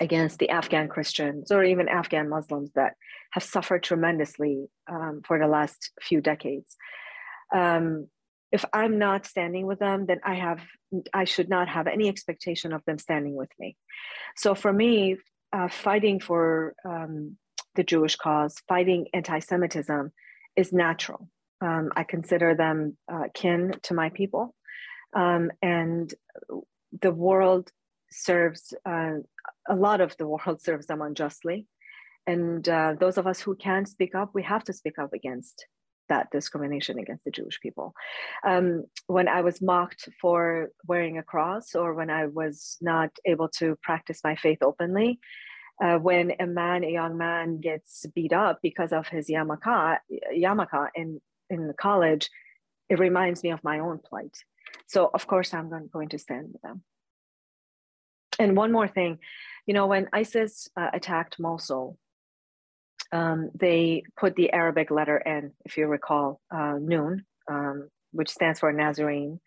against 0.00 0.38
the 0.38 0.50
Afghan 0.50 0.88
Christians 0.88 1.50
or 1.50 1.64
even 1.64 1.88
Afghan 1.88 2.28
Muslims 2.28 2.70
that 2.74 2.94
have 3.32 3.42
suffered 3.42 3.82
tremendously 3.82 4.66
um, 4.88 5.22
for 5.26 5.38
the 5.38 5.46
last 5.46 5.90
few 6.00 6.20
decades. 6.20 6.76
Um, 7.54 8.08
if 8.52 8.64
I'm 8.72 8.98
not 8.98 9.26
standing 9.26 9.66
with 9.66 9.78
them, 9.78 10.06
then 10.06 10.20
I 10.24 10.34
have 10.34 10.60
I 11.12 11.24
should 11.24 11.48
not 11.48 11.68
have 11.68 11.86
any 11.86 12.08
expectation 12.08 12.72
of 12.72 12.84
them 12.84 12.98
standing 12.98 13.34
with 13.34 13.50
me. 13.58 13.76
So 14.36 14.54
for 14.54 14.72
me, 14.72 15.16
uh, 15.52 15.68
fighting 15.68 16.20
for 16.20 16.74
um, 16.84 17.36
the 17.74 17.84
Jewish 17.84 18.16
cause, 18.16 18.56
fighting 18.68 19.08
anti-Semitism, 19.12 20.12
is 20.54 20.72
natural. 20.72 21.28
Um, 21.60 21.90
I 21.96 22.04
consider 22.04 22.54
them 22.54 22.96
uh, 23.12 23.24
kin 23.34 23.74
to 23.84 23.94
my 23.94 24.10
people. 24.10 24.54
Um, 25.14 25.50
and 25.62 26.12
the 27.00 27.12
world 27.12 27.70
serves, 28.10 28.74
uh, 28.84 29.14
a 29.68 29.74
lot 29.74 30.00
of 30.00 30.16
the 30.16 30.26
world 30.26 30.60
serves 30.62 30.86
them 30.86 31.02
unjustly. 31.02 31.66
And 32.26 32.68
uh, 32.68 32.94
those 32.98 33.18
of 33.18 33.26
us 33.26 33.40
who 33.40 33.54
can 33.54 33.86
speak 33.86 34.14
up, 34.14 34.30
we 34.34 34.42
have 34.42 34.64
to 34.64 34.72
speak 34.72 34.98
up 34.98 35.12
against 35.12 35.66
that 36.08 36.30
discrimination 36.30 36.98
against 36.98 37.24
the 37.24 37.30
Jewish 37.30 37.60
people. 37.60 37.94
Um, 38.44 38.84
when 39.06 39.28
I 39.28 39.40
was 39.40 39.60
mocked 39.60 40.08
for 40.20 40.70
wearing 40.86 41.18
a 41.18 41.22
cross, 41.22 41.74
or 41.74 41.94
when 41.94 42.10
I 42.10 42.26
was 42.26 42.76
not 42.80 43.10
able 43.24 43.48
to 43.60 43.76
practice 43.82 44.20
my 44.22 44.36
faith 44.36 44.58
openly, 44.62 45.18
uh, 45.82 45.98
when 45.98 46.32
a 46.40 46.46
man, 46.46 46.84
a 46.84 46.90
young 46.90 47.18
man, 47.18 47.60
gets 47.60 48.06
beat 48.14 48.32
up 48.32 48.60
because 48.62 48.92
of 48.92 49.08
his 49.08 49.28
yarmulke, 49.28 49.98
yarmulke 50.32 50.88
in 50.94 51.20
in 51.50 51.72
college, 51.78 52.30
it 52.88 52.98
reminds 52.98 53.42
me 53.42 53.50
of 53.50 53.62
my 53.62 53.78
own 53.78 53.98
plight. 53.98 54.36
So 54.86 55.10
of 55.12 55.26
course 55.26 55.54
I'm 55.54 55.70
going 55.92 56.08
to 56.08 56.18
stand 56.18 56.48
with 56.52 56.62
them. 56.62 56.82
And 58.38 58.56
one 58.56 58.72
more 58.72 58.88
thing, 58.88 59.18
you 59.66 59.74
know, 59.74 59.86
when 59.86 60.08
ISIS 60.12 60.68
uh, 60.76 60.90
attacked 60.92 61.38
Mosul, 61.38 61.98
um, 63.12 63.50
they 63.54 64.02
put 64.18 64.34
the 64.36 64.52
Arabic 64.52 64.90
letter 64.90 65.22
N, 65.24 65.52
if 65.64 65.76
you 65.76 65.86
recall, 65.86 66.40
uh, 66.50 66.74
Noon, 66.80 67.24
um, 67.50 67.88
which 68.12 68.30
stands 68.30 68.60
for 68.60 68.72
Nazarene, 68.72 69.40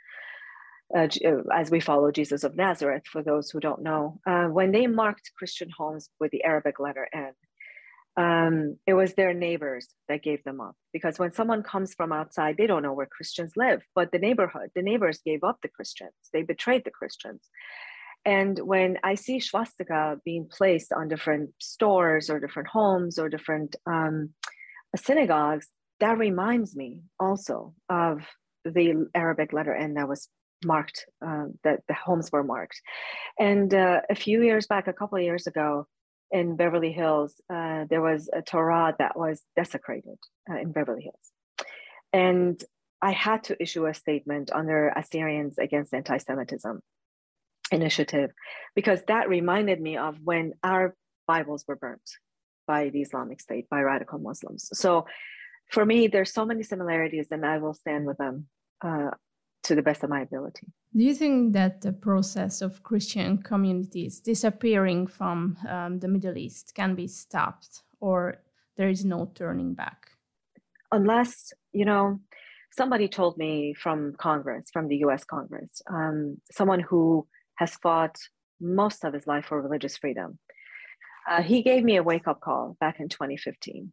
uh, 0.95 1.07
uh, 1.25 1.43
as 1.53 1.69
we 1.69 1.79
follow 1.79 2.11
Jesus 2.11 2.43
of 2.43 2.55
Nazareth, 2.55 3.03
for 3.05 3.21
those 3.21 3.49
who 3.49 3.59
don't 3.59 3.81
know. 3.81 4.19
Uh, 4.25 4.45
when 4.45 4.71
they 4.71 4.87
marked 4.87 5.31
Christian 5.37 5.69
homes 5.77 6.09
with 6.19 6.31
the 6.31 6.43
Arabic 6.43 6.79
letter 6.79 7.07
N, 7.13 7.33
um, 8.17 8.77
it 8.85 8.93
was 8.93 9.13
their 9.13 9.33
neighbors 9.33 9.87
that 10.07 10.23
gave 10.23 10.43
them 10.43 10.59
up. 10.59 10.75
Because 10.91 11.19
when 11.19 11.31
someone 11.31 11.63
comes 11.63 11.93
from 11.93 12.11
outside, 12.11 12.57
they 12.57 12.67
don't 12.67 12.83
know 12.83 12.93
where 12.93 13.05
Christians 13.05 13.53
live, 13.55 13.81
but 13.93 14.11
the 14.11 14.19
neighborhood, 14.19 14.71
the 14.75 14.81
neighbors 14.81 15.19
gave 15.23 15.43
up 15.43 15.59
the 15.61 15.69
Christians, 15.69 16.13
they 16.33 16.41
betrayed 16.41 16.83
the 16.83 16.91
Christians. 16.91 17.47
And 18.25 18.59
when 18.59 18.97
I 19.03 19.15
see 19.15 19.39
swastika 19.39 20.17
being 20.25 20.47
placed 20.49 20.91
on 20.93 21.07
different 21.07 21.51
stores 21.59 22.29
or 22.29 22.39
different 22.39 22.67
homes 22.67 23.17
or 23.17 23.29
different 23.29 23.75
um, 23.85 24.31
synagogues, 24.95 25.67
that 25.99 26.17
reminds 26.17 26.75
me 26.75 27.01
also 27.19 27.73
of 27.89 28.25
the 28.65 29.07
Arabic 29.15 29.53
letter 29.53 29.73
N 29.73 29.95
that 29.95 30.07
was 30.07 30.27
marked, 30.65 31.05
uh, 31.25 31.45
that 31.63 31.81
the 31.87 31.93
homes 31.93 32.31
were 32.31 32.43
marked. 32.43 32.81
And 33.39 33.73
uh, 33.73 34.01
a 34.09 34.15
few 34.15 34.43
years 34.43 34.67
back, 34.67 34.87
a 34.87 34.93
couple 34.93 35.17
of 35.17 35.23
years 35.23 35.47
ago, 35.47 35.87
in 36.31 36.55
Beverly 36.55 36.91
Hills, 36.91 37.33
uh, 37.49 37.85
there 37.89 38.01
was 38.01 38.29
a 38.31 38.41
Torah 38.41 38.95
that 38.99 39.17
was 39.17 39.41
desecrated 39.55 40.19
uh, 40.49 40.57
in 40.59 40.71
Beverly 40.71 41.03
Hills. 41.03 41.67
And 42.13 42.63
I 43.01 43.11
had 43.11 43.45
to 43.45 43.61
issue 43.61 43.85
a 43.85 43.93
statement 43.93 44.51
under 44.53 44.89
Assyrians 44.89 45.57
Against 45.57 45.93
Anti 45.93 46.17
Semitism 46.17 46.81
initiative 47.71 48.31
because 48.75 49.01
that 49.07 49.29
reminded 49.29 49.79
me 49.81 49.97
of 49.97 50.17
when 50.23 50.53
our 50.63 50.95
Bibles 51.27 51.65
were 51.67 51.75
burnt 51.75 52.09
by 52.67 52.89
the 52.89 53.01
Islamic 53.01 53.39
State, 53.41 53.69
by 53.69 53.81
radical 53.81 54.19
Muslims. 54.19 54.69
So 54.73 55.05
for 55.69 55.85
me, 55.85 56.07
there's 56.07 56.33
so 56.33 56.45
many 56.45 56.63
similarities, 56.63 57.27
and 57.31 57.45
I 57.45 57.57
will 57.59 57.73
stand 57.73 58.05
with 58.05 58.17
them 58.17 58.47
uh, 58.81 59.11
to 59.63 59.75
the 59.75 59.81
best 59.81 60.03
of 60.03 60.09
my 60.09 60.21
ability. 60.21 60.67
Do 60.95 61.03
you 61.03 61.13
think 61.13 61.53
that 61.53 61.81
the 61.81 61.93
process 61.93 62.61
of 62.61 62.81
Christian 62.81 63.37
communities 63.43 64.19
disappearing 64.19 65.05
from 65.07 65.57
um, 65.67 65.99
the 65.99 66.07
Middle 66.07 66.37
East 66.37 66.73
can 66.73 66.95
be 66.95 67.07
stopped, 67.07 67.83
or 67.99 68.41
there 68.77 68.89
is 68.89 69.05
no 69.05 69.31
turning 69.35 69.75
back? 69.75 70.11
Unless, 70.91 71.53
you 71.71 71.85
know, 71.85 72.19
somebody 72.71 73.07
told 73.07 73.37
me 73.37 73.75
from 73.75 74.13
Congress, 74.17 74.69
from 74.71 74.87
the 74.87 74.97
US 75.05 75.23
Congress, 75.23 75.81
um, 75.87 76.41
someone 76.51 76.79
who 76.79 77.27
has 77.59 77.75
fought 77.75 78.17
most 78.61 79.03
of 79.03 79.13
his 79.13 79.27
life 79.27 79.45
for 79.45 79.61
religious 79.61 79.97
freedom. 79.97 80.39
Uh, 81.29 81.41
he 81.41 81.61
gave 81.61 81.83
me 81.83 81.97
a 81.97 82.03
wake 82.03 82.27
up 82.27 82.39
call 82.39 82.77
back 82.79 82.99
in 83.01 83.09
2015. 83.09 83.91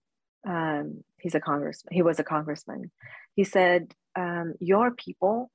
Um, 0.48 1.02
he's 1.18 1.35
a 1.35 1.40
congressman. 1.40 1.92
He 1.92 2.02
was 2.02 2.20
a 2.20 2.24
congressman. 2.24 2.92
He 3.35 3.42
said, 3.42 3.92
um, 4.14 4.55
"Your 4.61 4.92
people 4.92 5.50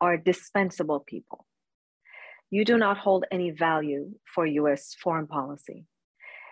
are 0.00 0.16
dispensable 0.16 1.00
people. 1.00 1.44
You 2.50 2.64
do 2.64 2.78
not 2.78 2.98
hold 2.98 3.24
any 3.32 3.50
value 3.50 4.12
for 4.32 4.46
U.S. 4.46 4.94
foreign 5.02 5.26
policy, 5.26 5.86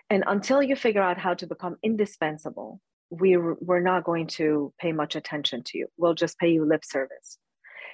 and 0.09 0.25
until 0.27 0.61
you 0.61 0.75
figure 0.75 1.01
out 1.01 1.17
how 1.17 1.33
to 1.35 1.47
become 1.47 1.77
indispensable, 1.81 2.81
we 3.09 3.37
we're 3.37 3.87
not 3.91 4.03
going 4.03 4.27
to 4.39 4.73
pay 4.81 4.91
much 4.91 5.15
attention 5.15 5.63
to 5.67 5.77
you. 5.77 5.87
We'll 5.97 6.19
just 6.23 6.37
pay 6.37 6.49
you 6.51 6.65
lip 6.65 6.83
service." 6.83 7.37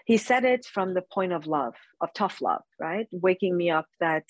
He 0.06 0.18
said 0.18 0.46
it 0.46 0.66
from 0.66 0.94
the 0.94 1.02
point 1.02 1.34
of 1.34 1.48
love, 1.48 1.76
of 2.02 2.14
tough 2.14 2.42
love, 2.42 2.64
right? 2.80 3.08
Waking 3.12 3.56
me 3.56 3.70
up 3.70 3.88
that 4.00 4.24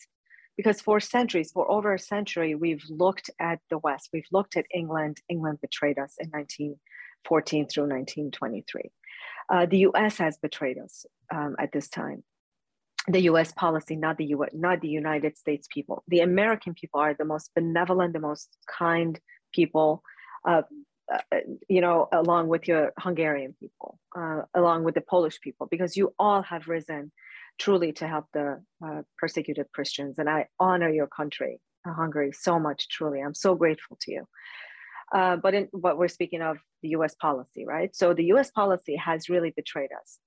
because 0.57 0.81
for 0.81 0.99
centuries, 0.99 1.51
for 1.51 1.69
over 1.71 1.93
a 1.93 1.99
century, 1.99 2.55
we've 2.55 2.83
looked 2.89 3.29
at 3.39 3.59
the 3.69 3.77
West, 3.77 4.09
we've 4.13 4.27
looked 4.31 4.57
at 4.57 4.65
England. 4.73 5.17
England 5.29 5.59
betrayed 5.61 5.97
us 5.97 6.15
in 6.19 6.29
1914 6.29 7.67
through 7.67 7.83
1923. 7.83 8.91
Uh, 9.49 9.65
the 9.65 9.79
US 9.79 10.17
has 10.17 10.37
betrayed 10.37 10.77
us 10.77 11.05
um, 11.33 11.55
at 11.57 11.71
this 11.71 11.89
time. 11.89 12.23
The 13.07 13.21
US 13.21 13.51
policy, 13.51 13.95
not 13.95 14.17
the 14.17 14.25
US, 14.25 14.49
not 14.53 14.81
the 14.81 14.87
United 14.87 15.37
States 15.37 15.67
people. 15.71 16.03
The 16.07 16.19
American 16.19 16.73
people 16.73 16.99
are 16.99 17.15
the 17.15 17.25
most 17.25 17.51
benevolent, 17.55 18.13
the 18.13 18.19
most 18.19 18.49
kind 18.67 19.19
people. 19.53 20.03
Uh, 20.47 20.61
uh, 21.11 21.37
you 21.67 21.81
know, 21.81 22.07
along 22.11 22.47
with 22.47 22.67
your 22.67 22.93
Hungarian 22.97 23.55
people, 23.59 23.99
uh, 24.15 24.43
along 24.53 24.83
with 24.83 24.95
the 24.95 25.01
Polish 25.01 25.39
people, 25.41 25.67
because 25.69 25.97
you 25.97 26.13
all 26.17 26.41
have 26.43 26.67
risen 26.67 27.11
truly 27.59 27.91
to 27.93 28.07
help 28.07 28.25
the 28.33 28.61
uh, 28.85 29.01
persecuted 29.17 29.67
Christians. 29.73 30.19
And 30.19 30.29
I 30.29 30.47
honor 30.59 30.89
your 30.89 31.07
country, 31.07 31.59
uh, 31.87 31.93
Hungary, 31.93 32.31
so 32.31 32.59
much, 32.59 32.87
truly. 32.89 33.19
I'm 33.19 33.35
so 33.35 33.55
grateful 33.55 33.97
to 34.01 34.11
you. 34.11 34.27
Uh, 35.13 35.35
but 35.35 35.53
in 35.53 35.67
what 35.71 35.97
we're 35.97 36.07
speaking 36.07 36.41
of 36.41 36.57
the 36.81 36.89
US 36.89 37.15
policy, 37.15 37.65
right? 37.65 37.93
So 37.95 38.13
the 38.13 38.25
US 38.33 38.49
policy 38.51 38.95
has 38.95 39.29
really 39.29 39.51
betrayed 39.55 39.89
us. 39.91 40.19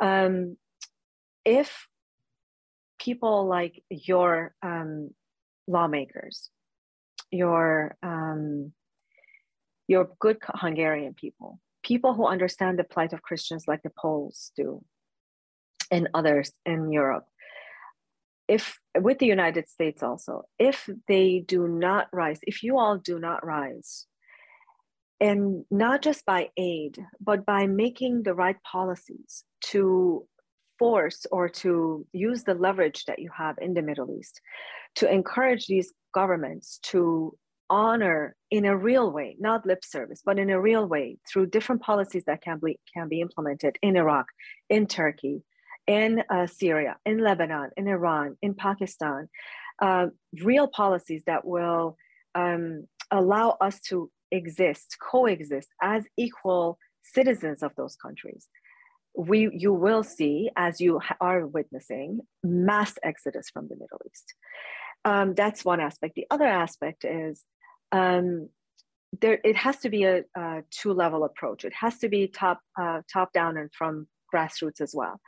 Um, 0.00 0.56
if 1.44 1.86
people 2.98 3.46
like 3.46 3.82
your 3.88 4.54
um, 4.62 5.10
lawmakers, 5.66 6.50
your 7.30 7.96
um, 8.02 8.72
you're 9.88 10.10
good 10.18 10.38
Hungarian 10.42 11.14
people, 11.14 11.60
people 11.82 12.14
who 12.14 12.26
understand 12.26 12.78
the 12.78 12.84
plight 12.84 13.12
of 13.12 13.22
Christians 13.22 13.64
like 13.66 13.82
the 13.82 13.92
Poles 13.96 14.52
do, 14.56 14.84
and 15.90 16.08
others 16.14 16.52
in 16.64 16.92
Europe. 16.92 17.26
If 18.48 18.78
with 18.96 19.18
the 19.18 19.26
United 19.26 19.68
States 19.68 20.02
also, 20.02 20.44
if 20.58 20.88
they 21.08 21.40
do 21.40 21.66
not 21.66 22.08
rise, 22.12 22.38
if 22.42 22.62
you 22.62 22.78
all 22.78 22.98
do 22.98 23.18
not 23.18 23.44
rise, 23.44 24.06
and 25.20 25.64
not 25.70 26.02
just 26.02 26.24
by 26.26 26.50
aid, 26.56 27.04
but 27.20 27.46
by 27.46 27.66
making 27.66 28.22
the 28.22 28.34
right 28.34 28.56
policies 28.62 29.44
to 29.64 30.26
force 30.78 31.26
or 31.32 31.48
to 31.48 32.06
use 32.12 32.44
the 32.44 32.54
leverage 32.54 33.04
that 33.06 33.18
you 33.18 33.30
have 33.34 33.56
in 33.60 33.74
the 33.74 33.82
Middle 33.82 34.14
East 34.18 34.40
to 34.96 35.10
encourage 35.10 35.66
these 35.66 35.92
governments 36.12 36.78
to 36.82 37.36
honor 37.68 38.34
in 38.50 38.64
a 38.64 38.76
real 38.76 39.10
way, 39.10 39.36
not 39.38 39.66
lip 39.66 39.84
service, 39.84 40.22
but 40.24 40.38
in 40.38 40.50
a 40.50 40.60
real 40.60 40.86
way 40.86 41.18
through 41.28 41.46
different 41.46 41.82
policies 41.82 42.24
that 42.26 42.42
can 42.42 42.58
be, 42.58 42.78
can 42.94 43.08
be 43.08 43.20
implemented 43.20 43.76
in 43.82 43.96
Iraq, 43.96 44.26
in 44.68 44.86
Turkey, 44.86 45.42
in 45.86 46.22
uh, 46.30 46.46
Syria, 46.46 46.96
in 47.04 47.18
Lebanon, 47.18 47.70
in 47.76 47.88
Iran, 47.88 48.36
in 48.42 48.54
Pakistan, 48.54 49.28
uh, 49.80 50.06
real 50.42 50.66
policies 50.66 51.22
that 51.26 51.44
will 51.44 51.96
um, 52.34 52.86
allow 53.10 53.50
us 53.60 53.80
to 53.80 54.10
exist, 54.30 54.96
coexist 55.00 55.68
as 55.82 56.04
equal 56.16 56.78
citizens 57.02 57.62
of 57.62 57.72
those 57.76 57.96
countries. 57.96 58.48
We, 59.16 59.50
you 59.52 59.72
will 59.72 60.02
see, 60.02 60.50
as 60.56 60.80
you 60.80 61.00
are 61.20 61.46
witnessing, 61.46 62.20
mass 62.42 62.94
exodus 63.02 63.48
from 63.48 63.68
the 63.68 63.76
Middle 63.76 64.00
East. 64.10 64.34
Um, 65.04 65.34
that's 65.34 65.64
one 65.64 65.80
aspect. 65.80 66.16
The 66.16 66.26
other 66.30 66.46
aspect 66.46 67.04
is 67.04 67.42
um, 67.92 68.48
there 69.20 69.38
it 69.44 69.56
has 69.56 69.78
to 69.78 69.88
be 69.90 70.04
a, 70.04 70.22
a, 70.36 70.62
two 70.70 70.92
level 70.92 71.24
approach. 71.24 71.64
It 71.64 71.72
has 71.74 71.98
to 71.98 72.08
be 72.08 72.28
top 72.28 72.60
uh, 72.80 73.00
top 73.12 73.32
down 73.32 73.56
and 73.56 73.70
from 73.72 74.08
grassroots 74.32 74.80
as 74.80 74.92
well. 74.94 75.20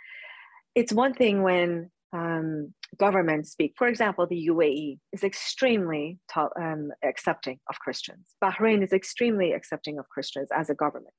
It's 0.75 0.93
one 0.93 1.15
thing 1.15 1.43
when 1.43 1.91
um, 2.13 2.75
governments 2.99 3.51
speak. 3.51 3.75
For 3.77 3.87
example, 3.87 4.27
the 4.27 4.49
UAE 4.49 4.99
is 5.13 5.25
extremely 5.25 6.19
top, 6.31 6.53
um, 6.61 6.91
accepting 7.05 7.59
of 7.69 7.79
Christians. 7.81 8.35
Bahrain 8.43 8.83
is 8.83 8.93
extremely 8.93 9.53
accepting 9.53 9.99
of 9.99 10.09
Christians 10.09 10.49
as 10.55 10.71
a 10.71 10.75
government. 10.75 11.15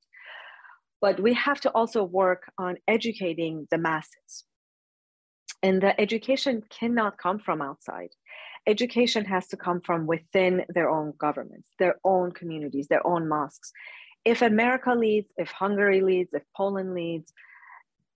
But 1.00 1.20
we 1.20 1.34
have 1.34 1.60
to 1.62 1.70
also 1.70 2.04
work 2.04 2.50
on 2.58 2.76
educating 2.86 3.66
the 3.70 3.78
masses. 3.78 4.44
And 5.62 5.82
the 5.82 5.98
education 6.00 6.62
cannot 6.70 7.18
come 7.18 7.38
from 7.38 7.62
outside 7.62 8.10
education 8.66 9.24
has 9.24 9.46
to 9.48 9.56
come 9.56 9.80
from 9.80 10.06
within 10.06 10.64
their 10.68 10.88
own 10.88 11.12
governments, 11.18 11.70
their 11.78 11.96
own 12.04 12.32
communities, 12.32 12.88
their 12.88 13.06
own 13.06 13.28
mosques. 13.28 13.72
If 14.24 14.42
America 14.42 14.94
leads, 14.94 15.32
if 15.36 15.50
Hungary 15.50 16.02
leads, 16.02 16.34
if 16.34 16.42
Poland 16.56 16.94
leads, 16.94 17.32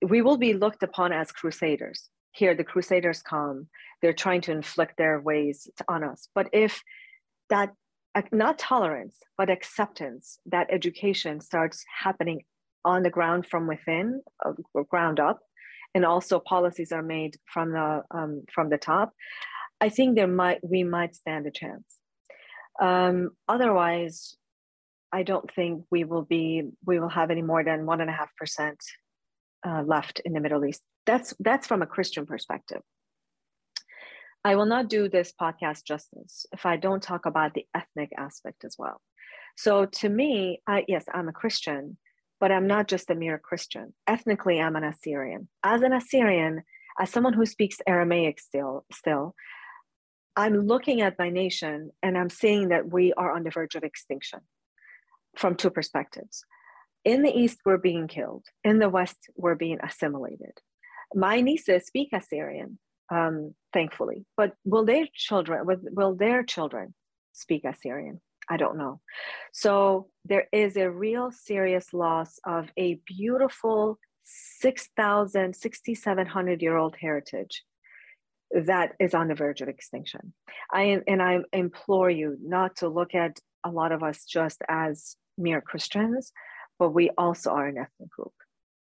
we 0.07 0.23
will 0.23 0.37
be 0.37 0.53
looked 0.53 0.83
upon 0.83 1.13
as 1.13 1.33
crusaders. 1.33 2.09
Here, 2.33 2.55
the 2.55 2.65
crusaders 2.65 3.23
come, 3.23 3.69
they're 4.03 4.13
trying 4.13 4.43
to 4.43 4.53
inflict 4.53 4.97
their 4.99 5.21
ways 5.21 5.69
on 5.89 6.05
us. 6.05 6.29
But 6.35 6.49
if 6.53 6.83
that, 7.49 7.73
not 8.33 8.59
tolerance, 8.59 9.19
but 9.39 9.51
acceptance, 9.51 10.39
that 10.47 10.67
education 10.71 11.41
starts 11.41 11.85
happening 12.03 12.43
on 12.85 13.03
the 13.03 13.11
ground 13.11 13.47
from 13.47 13.67
within, 13.67 14.23
uh, 14.45 14.53
ground 14.91 15.21
up, 15.21 15.41
and 15.95 16.05
also 16.05 16.39
policies 16.41 16.93
are 16.93 17.03
made 17.03 17.37
from 17.47 17.71
the 17.73 18.03
um, 18.11 18.43
from 18.53 18.69
the 18.69 18.79
top, 18.79 19.13
I 19.81 19.89
think 19.89 20.15
there 20.15 20.27
might 20.27 20.61
we 20.63 20.85
might 20.85 21.15
stand 21.15 21.47
a 21.47 21.51
chance. 21.51 21.85
Um, 22.81 23.31
otherwise, 23.49 24.37
I 25.13 25.23
don't 25.23 25.53
think 25.55 25.85
we 25.91 26.05
will 26.05 26.23
be 26.23 26.63
we 26.85 26.99
will 26.99 27.09
have 27.09 27.31
any 27.31 27.43
more 27.43 27.63
than 27.63 27.87
one 27.87 28.01
and 28.01 28.11
a 28.11 28.13
half 28.13 28.31
percent 28.37 28.79
uh, 29.67 29.83
left 29.83 30.21
in 30.25 30.33
the 30.33 30.41
Middle 30.41 30.65
East. 30.65 30.83
That's 31.07 31.35
that's 31.39 31.67
from 31.67 31.83
a 31.83 31.87
Christian 31.87 32.27
perspective. 32.27 32.83
I 34.45 34.57
will 34.57 34.67
not 34.67 34.91
do 34.91 35.09
this 35.09 35.33
podcast 35.41 35.85
justice 35.85 36.45
if 36.53 36.67
I 36.67 36.77
don't 36.77 37.03
talk 37.03 37.25
about 37.25 37.55
the 37.55 37.67
ethnic 37.75 38.13
aspect 38.19 38.65
as 38.65 38.77
well. 38.79 39.01
So 39.57 39.87
to 39.87 40.09
me, 40.09 40.61
I, 40.67 40.85
yes, 40.87 41.05
I'm 41.13 41.29
a 41.29 41.33
Christian, 41.33 41.97
but 42.41 42.53
I'm 42.53 42.67
not 42.67 42.89
just 42.89 43.09
a 43.09 43.15
mere 43.15 43.39
Christian. 43.39 43.95
Ethnically, 44.07 44.61
I'm 44.61 44.77
an 44.77 44.85
Assyrian. 44.85 45.49
As 45.63 45.83
an 45.83 45.93
Assyrian, 45.93 46.63
as 47.01 47.11
someone 47.11 47.33
who 47.33 47.47
speaks 47.47 47.79
Aramaic 47.87 48.39
still, 48.41 48.85
still, 48.93 49.35
I'm 50.37 50.67
looking 50.67 51.01
at 51.01 51.19
my 51.19 51.31
nation 51.31 51.91
and 52.03 52.19
I'm 52.19 52.31
seeing 52.31 52.69
that 52.69 52.93
we 52.93 53.13
are 53.13 53.33
on 53.35 53.45
the 53.45 53.51
verge 53.51 53.75
of 53.77 53.85
extinction 53.85 54.41
from 55.37 55.55
two 55.55 55.71
perspectives. 55.71 56.45
In 57.05 57.23
the 57.23 57.31
East, 57.31 57.59
we're 57.65 57.79
being 57.79 58.09
killed. 58.09 58.47
In 58.65 58.79
the 58.79 58.89
West, 58.89 59.19
we're 59.37 59.55
being 59.55 59.79
assimilated. 59.83 60.59
My 61.15 61.41
nieces 61.41 61.87
speak 61.87 62.09
Assyrian, 62.13 62.79
um, 63.13 63.55
thankfully, 63.73 64.25
but 64.37 64.55
will 64.65 64.85
their 64.85 65.07
children, 65.15 65.67
will 65.93 66.15
their 66.15 66.43
children 66.43 66.95
speak 67.33 67.65
Assyrian? 67.65 68.21
I 68.49 68.57
don't 68.57 68.77
know. 68.77 69.01
So 69.53 70.09
there 70.25 70.49
is 70.53 70.77
a 70.77 70.91
real 70.91 71.31
serious 71.31 71.93
loss 71.95 72.39
of 72.45 72.71
a 72.77 73.01
beautiful 73.07 73.99
6,000, 74.25 75.55
6,700 75.55 76.63
year 76.63 76.77
old 76.77 76.97
heritage 77.01 77.63
that 78.55 78.93
is 79.01 79.15
on 79.15 79.29
the 79.29 79.35
verge 79.35 79.61
of 79.61 79.69
extinction. 79.69 80.33
I 80.73 81.01
and 81.07 81.21
I 81.21 81.39
implore 81.53 82.11
you 82.11 82.37
not 82.41 82.77
to 82.77 82.89
look 82.89 83.15
at 83.15 83.39
a 83.65 83.71
lot 83.71 83.93
of 83.93 84.03
us 84.03 84.25
just 84.25 84.63
as 84.69 85.17
mere 85.37 85.61
Christians, 85.61 86.33
but 86.79 86.91
we 86.91 87.11
also 87.19 87.51
are 87.51 87.67
an 87.67 87.79
ethnic 87.79 88.11
group 88.11 88.33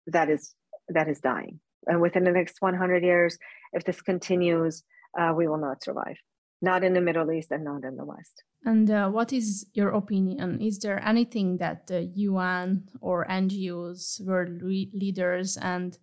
that 0.08 0.28
is 0.28 0.54
that 0.88 1.08
is 1.08 1.20
dying. 1.20 1.60
And 1.86 2.00
within 2.00 2.24
the 2.24 2.32
next 2.32 2.56
100 2.60 3.02
years, 3.02 3.38
if 3.72 3.84
this 3.84 4.02
continues, 4.02 4.82
uh, 5.18 5.32
we 5.34 5.48
will 5.48 5.58
not 5.58 5.82
survive. 5.82 6.16
Not 6.60 6.84
in 6.84 6.92
the 6.92 7.00
Middle 7.00 7.32
East 7.32 7.50
and 7.50 7.64
not 7.64 7.84
in 7.84 7.96
the 7.96 8.04
West. 8.04 8.42
And 8.64 8.90
uh, 8.90 9.08
what 9.08 9.32
is 9.32 9.66
your 9.72 9.90
opinion? 9.90 10.60
Is 10.60 10.78
there 10.80 11.02
anything 11.02 11.56
that 11.56 11.86
the 11.86 12.02
UN 12.02 12.88
or 13.00 13.26
NGOs, 13.26 14.20
world 14.26 14.60
leaders, 14.60 15.56
and 15.56 15.96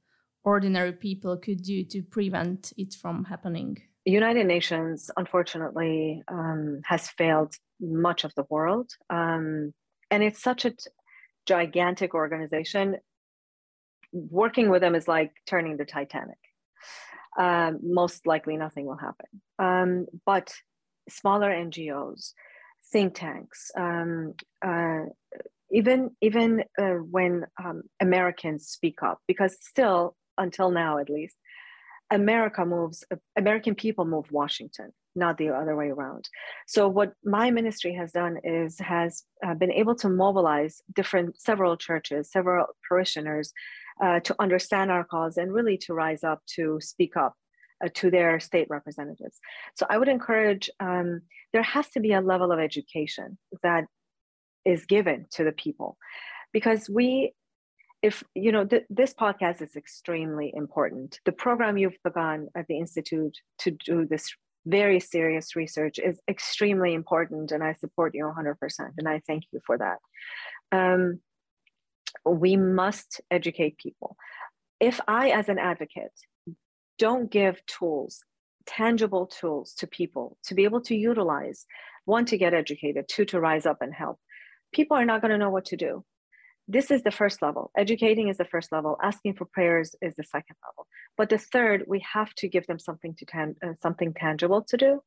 ordinary 0.48 0.94
people 0.94 1.36
could 1.36 1.62
do 1.62 1.84
to 1.84 2.02
prevent 2.02 2.72
it 2.78 2.94
from 2.94 3.26
happening? 3.26 3.78
The 4.06 4.14
United 4.14 4.48
Nations, 4.48 5.12
unfortunately, 5.18 6.24
um, 6.30 6.80
has 6.86 7.10
failed 7.10 7.54
much 7.82 8.24
of 8.24 8.34
the 8.36 8.46
world. 8.50 8.90
Um, 9.10 9.74
and 10.10 10.24
it's 10.24 10.42
such 10.42 10.64
a 10.64 10.70
t- 10.70 10.78
gigantic 11.46 12.14
organization. 12.14 12.96
Working 14.14 14.70
with 14.70 14.82
them 14.82 14.96
is 14.96 15.06
like 15.10 15.34
turning 15.46 15.76
the 15.76 15.84
Titanic. 15.84 16.40
Um, 17.38 17.80
most 17.84 18.26
likely, 18.26 18.56
nothing 18.56 18.86
will 18.86 19.02
happen. 19.10 19.32
Um, 19.60 20.06
but 20.26 20.54
smaller 21.10 21.52
NGOs, 21.52 22.32
think 22.94 23.16
tanks, 23.16 23.70
um, 23.78 24.34
uh, 24.66 25.04
even 25.72 26.12
even 26.22 26.64
uh, 26.82 27.00
when 27.16 27.46
um, 27.62 27.84
Americans 28.00 28.70
speak 28.70 29.04
up, 29.04 29.20
because 29.28 29.58
still 29.60 30.16
until 30.38 30.72
now 30.72 30.98
at 30.98 31.10
least, 31.10 31.38
America 32.10 32.66
moves. 32.66 33.04
American 33.36 33.76
people 33.76 34.06
move 34.06 34.32
Washington, 34.32 34.94
not 35.16 35.38
the 35.38 35.50
other 35.50 35.76
way 35.76 35.90
around. 35.90 36.30
So 36.66 36.88
what 36.88 37.14
my 37.24 37.52
ministry 37.52 37.94
has 37.96 38.12
done 38.12 38.38
is 38.44 38.80
has 38.80 39.24
uh, 39.46 39.56
been 39.56 39.72
able 39.72 39.96
to 39.96 40.10
mobilize 40.10 40.82
different 40.96 41.40
several 41.40 41.76
churches, 41.76 42.32
several 42.32 42.68
parishioners, 42.88 43.52
uh, 44.02 44.20
to 44.22 44.36
understand 44.40 44.92
our 44.92 45.04
cause 45.04 45.38
and 45.38 45.54
really 45.54 45.78
to 45.80 45.94
rise 45.94 46.24
up 46.24 46.42
to 46.56 46.80
speak 46.82 47.18
up 47.18 47.36
uh, 47.84 47.90
to 47.96 48.10
their 48.10 48.40
state 48.40 48.68
representatives. 48.70 49.40
So 49.76 49.86
I 49.90 49.98
would 49.98 50.08
encourage 50.08 50.70
um, 50.80 51.22
there 51.54 51.64
has 51.64 51.90
to 51.90 52.00
be 52.00 52.14
a 52.14 52.22
level 52.22 52.52
of 52.52 52.60
education 52.60 53.38
that 53.64 53.86
is 54.66 54.86
given 54.86 55.26
to 55.32 55.44
the 55.44 55.52
people 55.52 55.98
because 56.52 56.90
we 56.90 57.34
if 58.02 58.24
you 58.36 58.52
know 58.52 58.66
th- 58.66 58.86
this 58.90 59.14
podcast 59.14 59.62
is 59.62 59.76
extremely 59.76 60.52
important. 60.56 61.20
The 61.26 61.32
program 61.32 61.78
you've 61.78 62.02
begun 62.04 62.48
at 62.56 62.68
the 62.68 62.78
institute 62.78 63.38
to 63.60 63.72
do 63.72 64.06
this 64.06 64.34
very 64.66 65.00
serious 65.00 65.56
research 65.56 65.98
is 65.98 66.20
extremely 66.30 66.94
important 66.94 67.54
and 67.54 67.64
i 67.64 67.72
support 67.74 68.14
you 68.14 68.26
100% 68.26 68.56
and 68.98 69.08
i 69.08 69.22
thank 69.26 69.44
you 69.52 69.62
for 69.66 69.78
that. 69.78 69.98
Um, 70.72 71.22
we 72.26 72.58
must 72.58 73.22
educate 73.32 73.78
people. 73.78 74.18
If 74.80 75.00
i 75.08 75.30
as 75.30 75.50
an 75.50 75.58
advocate 75.58 76.12
don't 77.00 77.30
give 77.32 77.66
tools, 77.66 78.24
tangible 78.66 79.28
tools 79.28 79.74
to 79.76 79.88
people 79.88 80.38
to 80.46 80.56
be 80.56 80.64
able 80.64 80.82
to 80.82 80.96
utilize 80.96 81.66
one, 82.06 82.26
to 82.26 82.38
get 82.38 82.54
educated, 82.54 83.06
two, 83.08 83.26
to 83.26 83.40
rise 83.40 83.66
up 83.66 83.82
and 83.82 83.94
help, 83.94 84.18
people 84.74 84.96
are 84.96 85.06
not 85.06 85.22
going 85.22 85.32
to 85.32 85.38
know 85.38 85.50
what 85.50 85.66
to 85.66 85.78
do. 85.78 86.04
This 86.68 86.92
is 86.92 87.04
the 87.04 87.12
first 87.12 87.42
level. 87.42 87.72
Educating 87.78 88.28
is 88.28 88.38
the 88.38 88.46
first 88.46 88.72
level. 88.72 88.98
Asking 89.02 89.36
for 89.36 89.46
prayers 89.46 89.96
is 90.02 90.16
the 90.16 90.24
second 90.24 90.58
level. 90.66 90.86
But 91.16 91.30
the 91.30 91.38
third, 91.38 91.86
we 91.88 92.04
have 92.14 92.34
to 92.36 92.50
give 92.50 92.68
them 92.68 92.78
something 92.80 93.16
to 93.16 93.26
tan- 93.26 93.56
uh, 93.64 93.74
something 93.82 94.14
tangible 94.14 94.64
to 94.64 94.78
do. 94.78 95.02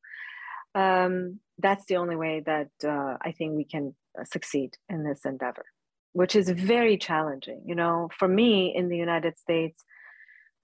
Um, 0.73 1.39
that's 1.59 1.85
the 1.85 1.97
only 1.97 2.15
way 2.15 2.41
that 2.45 2.71
uh, 2.83 3.17
I 3.21 3.31
think 3.37 3.55
we 3.55 3.65
can 3.65 3.95
uh, 4.19 4.23
succeed 4.23 4.75
in 4.89 5.03
this 5.03 5.21
endeavor, 5.23 5.65
which 6.13 6.35
is 6.35 6.49
very 6.49 6.97
challenging. 6.97 7.61
You 7.65 7.75
know, 7.75 8.09
for 8.17 8.27
me 8.27 8.73
in 8.75 8.89
the 8.89 8.97
United 8.97 9.37
States, 9.37 9.83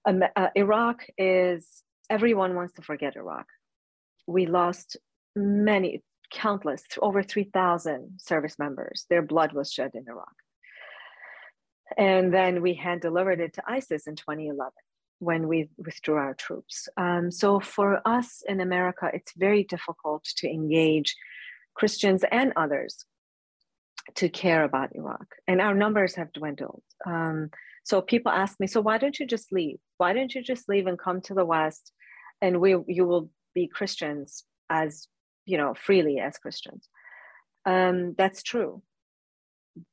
uh, 0.04 0.48
Iraq 0.56 1.04
is, 1.16 1.84
everyone 2.10 2.56
wants 2.56 2.72
to 2.74 2.82
forget 2.82 3.16
Iraq. 3.16 3.46
We 4.26 4.46
lost 4.46 4.96
many, 5.36 6.02
countless, 6.32 6.82
over 7.00 7.22
3,000 7.22 8.18
service 8.18 8.58
members. 8.58 9.06
Their 9.08 9.22
blood 9.22 9.52
was 9.52 9.70
shed 9.70 9.92
in 9.94 10.04
Iraq. 10.08 10.34
And 11.96 12.32
then 12.32 12.62
we 12.62 12.74
hand 12.74 13.00
delivered 13.00 13.40
it 13.40 13.54
to 13.54 13.62
ISIS 13.66 14.06
in 14.06 14.16
2011 14.16 14.72
when 15.20 15.48
we 15.48 15.68
withdrew 15.76 16.16
our 16.16 16.34
troops. 16.34 16.88
Um, 16.96 17.30
so 17.30 17.58
for 17.60 18.00
us 18.04 18.42
in 18.46 18.60
America, 18.60 19.10
it's 19.12 19.32
very 19.36 19.64
difficult 19.64 20.24
to 20.36 20.48
engage 20.48 21.16
Christians 21.74 22.24
and 22.30 22.52
others 22.56 23.04
to 24.14 24.28
care 24.28 24.64
about 24.64 24.94
Iraq. 24.94 25.26
And 25.46 25.60
our 25.60 25.74
numbers 25.74 26.14
have 26.14 26.32
dwindled. 26.32 26.82
Um, 27.06 27.50
so 27.84 28.00
people 28.00 28.30
ask 28.30 28.60
me, 28.60 28.66
so 28.66 28.80
why 28.80 28.98
don't 28.98 29.18
you 29.18 29.26
just 29.26 29.52
leave? 29.52 29.78
Why 29.96 30.12
don't 30.12 30.34
you 30.34 30.42
just 30.42 30.68
leave 30.68 30.86
and 30.86 30.98
come 30.98 31.20
to 31.22 31.34
the 31.34 31.44
West 31.44 31.92
and 32.40 32.60
we 32.60 32.76
you 32.86 33.04
will 33.04 33.30
be 33.54 33.66
Christians 33.66 34.44
as 34.70 35.08
you 35.44 35.56
know 35.56 35.74
freely 35.74 36.18
as 36.18 36.38
Christians. 36.38 36.88
Um, 37.64 38.14
that's 38.16 38.42
true. 38.42 38.82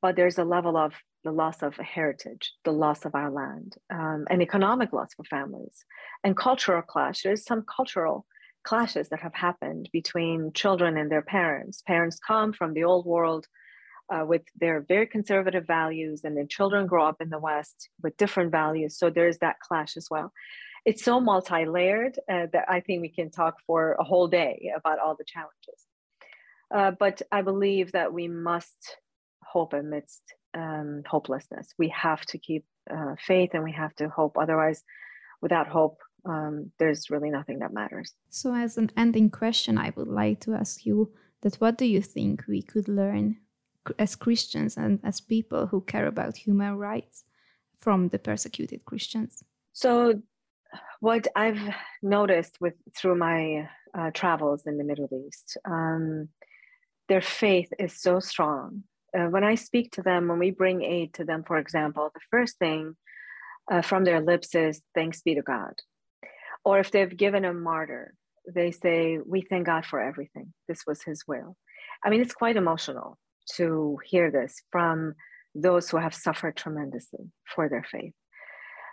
But 0.02 0.16
there's 0.16 0.38
a 0.38 0.44
level 0.44 0.76
of 0.76 0.92
the 1.24 1.32
loss 1.32 1.62
of 1.62 1.74
heritage, 1.76 2.52
the 2.64 2.72
loss 2.72 3.04
of 3.04 3.14
our 3.14 3.30
land, 3.30 3.74
um, 3.92 4.26
and 4.30 4.42
economic 4.42 4.92
loss 4.92 5.14
for 5.14 5.24
families, 5.24 5.84
and 6.22 6.36
cultural 6.36 6.82
clash. 6.82 7.22
There's 7.22 7.44
some 7.44 7.64
cultural 7.64 8.26
clashes 8.64 9.08
that 9.08 9.20
have 9.20 9.34
happened 9.34 9.88
between 9.92 10.52
children 10.52 10.96
and 10.96 11.10
their 11.10 11.22
parents. 11.22 11.82
Parents 11.86 12.18
come 12.18 12.52
from 12.52 12.74
the 12.74 12.84
old 12.84 13.06
world 13.06 13.46
uh, 14.12 14.24
with 14.24 14.42
their 14.60 14.80
very 14.80 15.06
conservative 15.06 15.66
values, 15.66 16.22
and 16.24 16.36
then 16.36 16.48
children 16.48 16.86
grow 16.86 17.06
up 17.06 17.20
in 17.20 17.30
the 17.30 17.38
West 17.38 17.88
with 18.02 18.16
different 18.16 18.50
values. 18.52 18.98
So 18.98 19.10
there's 19.10 19.38
that 19.38 19.60
clash 19.60 19.96
as 19.96 20.08
well. 20.10 20.32
It's 20.84 21.02
so 21.02 21.20
multi 21.20 21.64
layered 21.64 22.16
uh, 22.30 22.46
that 22.52 22.66
I 22.68 22.80
think 22.80 23.02
we 23.02 23.08
can 23.08 23.30
talk 23.30 23.56
for 23.66 23.96
a 23.98 24.04
whole 24.04 24.28
day 24.28 24.72
about 24.76 25.00
all 25.00 25.16
the 25.16 25.24
challenges. 25.24 25.80
Uh, 26.72 26.92
but 26.92 27.22
I 27.32 27.42
believe 27.42 27.92
that 27.92 28.12
we 28.12 28.28
must 28.28 28.96
hope 29.42 29.72
amidst 29.72 30.22
um, 30.56 31.02
hopelessness. 31.06 31.74
We 31.78 31.88
have 31.90 32.22
to 32.26 32.38
keep 32.38 32.64
uh, 32.90 33.14
faith 33.18 33.50
and 33.52 33.62
we 33.62 33.72
have 33.72 33.94
to 33.96 34.08
hope. 34.08 34.36
Otherwise, 34.38 34.82
without 35.40 35.68
hope, 35.68 35.98
um, 36.24 36.72
there's 36.78 37.10
really 37.10 37.30
nothing 37.30 37.60
that 37.60 37.72
matters. 37.72 38.14
So, 38.30 38.54
as 38.54 38.76
an 38.78 38.90
ending 38.96 39.30
question, 39.30 39.78
I 39.78 39.92
would 39.96 40.08
like 40.08 40.40
to 40.40 40.54
ask 40.54 40.84
you 40.84 41.12
that 41.42 41.56
what 41.56 41.78
do 41.78 41.84
you 41.84 42.02
think 42.02 42.44
we 42.48 42.62
could 42.62 42.88
learn 42.88 43.36
as 43.98 44.16
Christians 44.16 44.76
and 44.76 44.98
as 45.04 45.20
people 45.20 45.66
who 45.66 45.82
care 45.82 46.06
about 46.06 46.36
human 46.36 46.76
rights 46.76 47.24
from 47.78 48.08
the 48.08 48.18
persecuted 48.18 48.84
Christians? 48.84 49.44
So, 49.72 50.22
what 51.00 51.28
I've 51.36 51.60
noticed 52.02 52.56
with 52.60 52.74
through 52.96 53.16
my 53.16 53.68
uh, 53.96 54.10
travels 54.12 54.66
in 54.66 54.78
the 54.78 54.84
Middle 54.84 55.08
East, 55.26 55.56
um, 55.64 56.28
their 57.08 57.22
faith 57.22 57.72
is 57.78 58.00
so 58.00 58.18
strong. 58.18 58.82
Uh, 59.16 59.28
when 59.28 59.44
I 59.44 59.54
speak 59.54 59.92
to 59.92 60.02
them, 60.02 60.28
when 60.28 60.38
we 60.38 60.50
bring 60.50 60.82
aid 60.82 61.14
to 61.14 61.24
them, 61.24 61.42
for 61.46 61.58
example, 61.58 62.10
the 62.12 62.20
first 62.30 62.58
thing 62.58 62.96
uh, 63.70 63.82
from 63.82 64.04
their 64.04 64.20
lips 64.20 64.54
is 64.54 64.82
"Thanks 64.94 65.22
be 65.22 65.34
to 65.34 65.42
God," 65.42 65.74
or 66.64 66.78
if 66.78 66.90
they've 66.90 67.16
given 67.16 67.44
a 67.44 67.54
martyr, 67.54 68.14
they 68.52 68.72
say, 68.72 69.18
"We 69.24 69.40
thank 69.42 69.66
God 69.66 69.86
for 69.86 70.00
everything. 70.00 70.52
This 70.68 70.82
was 70.86 71.02
His 71.02 71.24
will." 71.26 71.56
I 72.04 72.10
mean, 72.10 72.20
it's 72.20 72.34
quite 72.34 72.56
emotional 72.56 73.18
to 73.54 73.98
hear 74.04 74.30
this 74.30 74.62
from 74.70 75.14
those 75.54 75.88
who 75.88 75.96
have 75.96 76.14
suffered 76.14 76.56
tremendously 76.56 77.30
for 77.54 77.68
their 77.68 77.86
faith. 77.90 78.12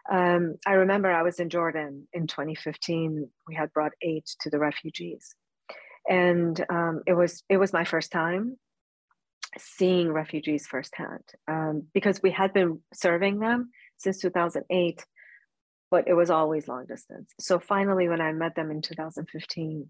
Um, 0.09 0.55
I 0.65 0.73
remember 0.73 1.11
I 1.11 1.23
was 1.23 1.39
in 1.39 1.49
Jordan 1.49 2.07
in 2.13 2.27
2015. 2.27 3.29
We 3.47 3.55
had 3.55 3.73
brought 3.73 3.93
aid 4.01 4.23
to 4.41 4.49
the 4.49 4.59
refugees, 4.59 5.35
and 6.07 6.63
um, 6.69 7.01
it 7.05 7.13
was 7.13 7.43
it 7.49 7.57
was 7.57 7.73
my 7.73 7.83
first 7.83 8.11
time 8.11 8.57
seeing 9.57 10.11
refugees 10.11 10.67
firsthand 10.67 11.23
um, 11.47 11.83
because 11.93 12.21
we 12.21 12.31
had 12.31 12.53
been 12.53 12.79
serving 12.93 13.39
them 13.39 13.69
since 13.97 14.19
2008, 14.19 15.05
but 15.91 16.07
it 16.07 16.13
was 16.13 16.29
always 16.29 16.67
long 16.67 16.85
distance. 16.85 17.31
So 17.39 17.59
finally, 17.59 18.09
when 18.09 18.21
I 18.21 18.31
met 18.31 18.55
them 18.55 18.71
in 18.71 18.81
2015, 18.81 19.89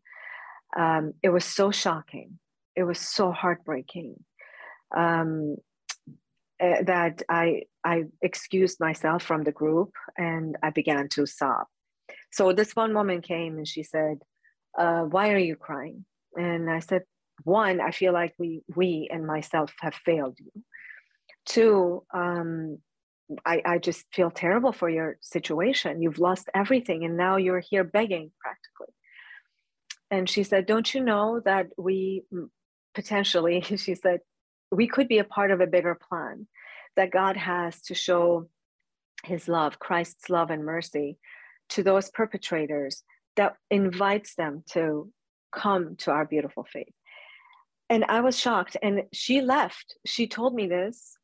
um, 0.76 1.14
it 1.22 1.30
was 1.30 1.46
so 1.46 1.72
shocking. 1.72 2.40
It 2.76 2.84
was 2.84 3.00
so 3.00 3.32
heartbreaking 3.32 4.16
um, 4.96 5.58
uh, 6.62 6.84
that 6.84 7.22
I 7.30 7.64
I 7.84 8.06
excused 8.22 8.80
myself 8.80 9.24
from 9.24 9.44
the 9.44 9.52
group 9.52 9.92
and 10.18 10.58
I 10.64 10.70
began 10.72 11.10
to 11.10 11.26
sob. 11.26 11.68
So 12.32 12.54
this 12.54 12.76
one 12.76 12.94
woman 12.94 13.22
came 13.22 13.58
and 13.58 13.68
she 13.68 13.84
said, 13.84 14.20
uh, 14.78 15.04
"Why 15.04 15.32
are 15.32 15.38
you 15.38 15.56
crying?" 15.56 16.06
And 16.36 16.70
I 16.70 16.80
said, 16.80 17.04
"One, 17.44 17.82
I 17.82 17.92
feel 17.92 18.14
like 18.14 18.34
we 18.38 18.64
we 18.76 19.10
and 19.12 19.26
myself 19.26 19.74
have 19.82 19.96
failed 19.96 20.38
you. 20.40 20.64
Two, 21.46 22.06
um, 22.14 22.80
I, 23.46 23.62
I 23.66 23.78
just 23.78 24.06
feel 24.14 24.32
terrible 24.32 24.72
for 24.72 24.90
your 24.90 25.18
situation. 25.22 26.02
You've 26.02 26.20
lost 26.20 26.50
everything, 26.54 27.04
and 27.04 27.18
now 27.18 27.38
you're 27.38 27.60
here 27.60 27.84
begging 27.84 28.32
practically." 28.40 28.94
And 30.12 30.30
she 30.30 30.44
said, 30.44 30.66
"Don't 30.66 30.94
you 30.94 31.04
know 31.04 31.42
that 31.46 31.68
we 31.78 32.24
potentially?" 32.94 33.62
She 33.78 33.96
said, 33.96 34.22
we 34.74 34.88
could 34.88 35.08
be 35.08 35.20
a 35.20 35.24
part 35.24 35.52
of 35.52 35.62
a 35.62 35.68
bigger 35.68 35.96
plan 35.96 36.48
that 36.96 37.12
God 37.12 37.38
has 37.38 37.82
to 37.84 37.96
show 37.96 38.50
his 39.24 39.48
love, 39.48 39.80
Christ's 39.80 40.30
love 40.30 40.50
and 40.50 40.66
mercy 40.66 41.18
to 41.70 41.84
those 41.84 42.10
perpetrators 42.10 43.04
that 43.36 43.56
invites 43.72 44.36
them 44.36 44.64
to 44.72 45.12
come 45.52 45.96
to 45.98 46.12
our 46.12 46.26
beautiful 46.26 46.66
faith. 46.72 46.94
And 47.94 48.06
I 48.10 48.22
was 48.22 48.40
shocked. 48.40 48.76
And 48.82 49.04
she 49.14 49.42
left. 49.42 49.98
She 50.04 50.26
told 50.26 50.56
me 50.56 50.66
this 50.66 51.16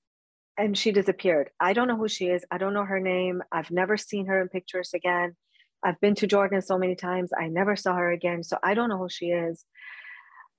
and 0.56 0.78
she 0.78 0.92
disappeared. 0.92 1.50
I 1.60 1.74
don't 1.74 1.88
know 1.88 1.98
who 1.98 2.08
she 2.08 2.28
is. 2.28 2.46
I 2.52 2.60
don't 2.60 2.76
know 2.76 2.86
her 2.86 3.00
name. 3.00 3.42
I've 3.52 3.72
never 3.72 3.98
seen 3.98 4.28
her 4.28 4.40
in 4.40 4.50
pictures 4.50 4.92
again. 4.94 5.36
I've 5.84 6.00
been 6.00 6.14
to 6.14 6.28
Jordan 6.28 6.62
so 6.62 6.78
many 6.78 6.94
times. 6.94 7.32
I 7.36 7.48
never 7.48 7.76
saw 7.76 7.96
her 7.96 8.12
again. 8.12 8.44
So 8.44 8.60
I 8.62 8.76
don't 8.76 8.90
know 8.90 9.00
who 9.00 9.10
she 9.10 9.32
is. 9.32 9.66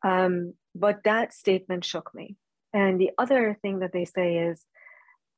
Um, 0.04 0.54
but 0.74 1.04
that 1.04 1.32
statement 1.32 1.84
shook 1.84 2.12
me. 2.12 2.36
And 2.72 3.00
the 3.00 3.12
other 3.16 3.56
thing 3.62 3.78
that 3.78 3.92
they 3.92 4.04
say 4.04 4.38
is, 4.38 4.64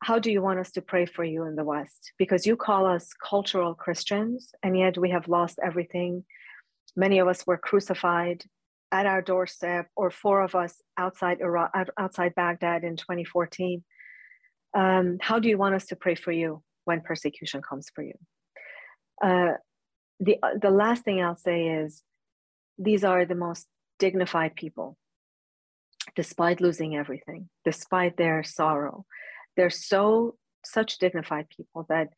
how 0.02 0.18
do 0.20 0.32
you 0.32 0.40
want 0.40 0.58
us 0.58 0.70
to 0.72 0.80
pray 0.80 1.04
for 1.04 1.22
you 1.22 1.44
in 1.44 1.54
the 1.54 1.64
West? 1.64 2.12
Because 2.16 2.46
you 2.46 2.56
call 2.56 2.86
us 2.86 3.10
cultural 3.12 3.74
Christians, 3.74 4.52
and 4.62 4.78
yet 4.78 4.96
we 4.96 5.10
have 5.10 5.28
lost 5.28 5.58
everything. 5.62 6.24
Many 6.96 7.18
of 7.18 7.28
us 7.28 7.46
were 7.46 7.58
crucified 7.58 8.46
at 8.92 9.06
our 9.06 9.22
doorstep, 9.22 9.88
or 9.96 10.10
four 10.10 10.42
of 10.42 10.54
us 10.54 10.80
outside 10.98 11.40
Iraq, 11.40 11.72
outside 11.98 12.34
Baghdad 12.34 12.84
in 12.84 12.96
2014. 12.96 13.82
Um, 14.74 15.18
how 15.20 15.38
do 15.38 15.48
you 15.48 15.58
want 15.58 15.74
us 15.74 15.86
to 15.86 15.96
pray 15.96 16.14
for 16.14 16.30
you 16.30 16.62
when 16.84 17.00
persecution 17.00 17.62
comes 17.62 17.90
for 17.94 18.02
you? 18.02 18.14
Uh, 19.24 19.54
the 20.20 20.38
the 20.60 20.70
last 20.70 21.04
thing 21.04 21.22
I'll 21.22 21.36
say 21.36 21.66
is, 21.68 22.02
these 22.78 23.02
are 23.02 23.24
the 23.24 23.34
most 23.34 23.66
dignified 23.98 24.54
people 24.54 24.98
despite 26.16 26.60
losing 26.60 26.96
everything, 26.96 27.48
despite 27.64 28.16
their 28.16 28.42
sorrow. 28.42 29.04
They're 29.56 29.70
so 29.70 30.36
such 30.64 30.98
dignified 30.98 31.46
people 31.48 31.86
that 31.88 32.08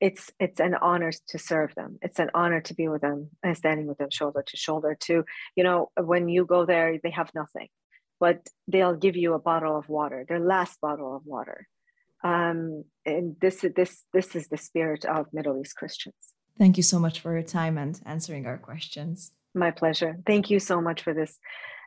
it's 0.00 0.30
it's 0.38 0.60
an 0.60 0.74
honor 0.74 1.12
to 1.28 1.38
serve 1.38 1.74
them. 1.74 1.98
It's 2.02 2.18
an 2.18 2.30
honor 2.34 2.60
to 2.62 2.74
be 2.74 2.88
with 2.88 3.00
them 3.00 3.30
and 3.42 3.56
standing 3.56 3.86
with 3.86 3.98
them 3.98 4.10
shoulder 4.10 4.44
to 4.46 4.56
shoulder. 4.56 4.96
To 5.02 5.24
you 5.54 5.64
know, 5.64 5.90
when 5.98 6.28
you 6.28 6.44
go 6.44 6.66
there, 6.66 6.98
they 7.02 7.10
have 7.10 7.30
nothing, 7.34 7.68
but 8.20 8.46
they'll 8.68 8.96
give 8.96 9.16
you 9.16 9.34
a 9.34 9.38
bottle 9.38 9.76
of 9.76 9.88
water, 9.88 10.24
their 10.28 10.40
last 10.40 10.80
bottle 10.80 11.16
of 11.16 11.22
water. 11.24 11.66
Um, 12.22 12.84
and 13.04 13.36
this 13.40 13.64
is 13.64 13.72
this 13.74 14.04
this 14.12 14.36
is 14.36 14.48
the 14.48 14.58
spirit 14.58 15.04
of 15.04 15.26
Middle 15.32 15.58
East 15.60 15.76
Christians. 15.76 16.16
Thank 16.58 16.76
you 16.76 16.82
so 16.82 16.98
much 16.98 17.20
for 17.20 17.32
your 17.32 17.42
time 17.42 17.78
and 17.78 18.00
answering 18.06 18.46
our 18.46 18.58
questions. 18.58 19.32
My 19.54 19.70
pleasure. 19.70 20.16
Thank 20.26 20.50
you 20.50 20.58
so 20.58 20.80
much 20.80 21.02
for 21.02 21.14
this 21.14 21.38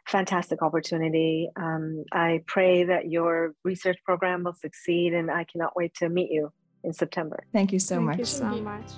fantastic 0.07 0.61
opportunity. 0.63 1.49
Um, 1.55 2.03
I 2.11 2.41
pray 2.47 2.83
that 2.85 3.09
your 3.09 3.53
research 3.63 3.97
program 4.03 4.43
will 4.43 4.53
succeed, 4.53 5.13
and 5.13 5.29
I 5.29 5.43
cannot 5.43 5.75
wait 5.75 5.93
to 5.95 6.09
meet 6.09 6.31
you 6.31 6.51
in 6.83 6.93
September. 6.93 7.45
Thank 7.53 7.71
you 7.71 7.79
so 7.79 7.95
Thank 7.95 8.07
much. 8.07 8.19
you 8.19 8.25
so 8.25 8.45
much. 8.61 8.89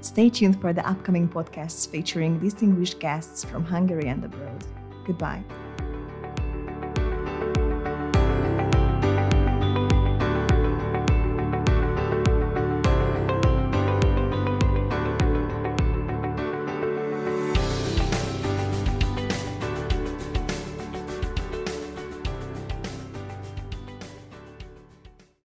Stay 0.00 0.30
tuned 0.30 0.60
for 0.60 0.72
the 0.72 0.86
upcoming 0.88 1.28
podcasts 1.28 1.88
featuring 1.88 2.38
distinguished 2.38 2.98
guests 3.00 3.44
from 3.44 3.64
Hungary 3.64 4.08
and 4.08 4.24
abroad. 4.24 4.64
Goodbye. 5.06 5.44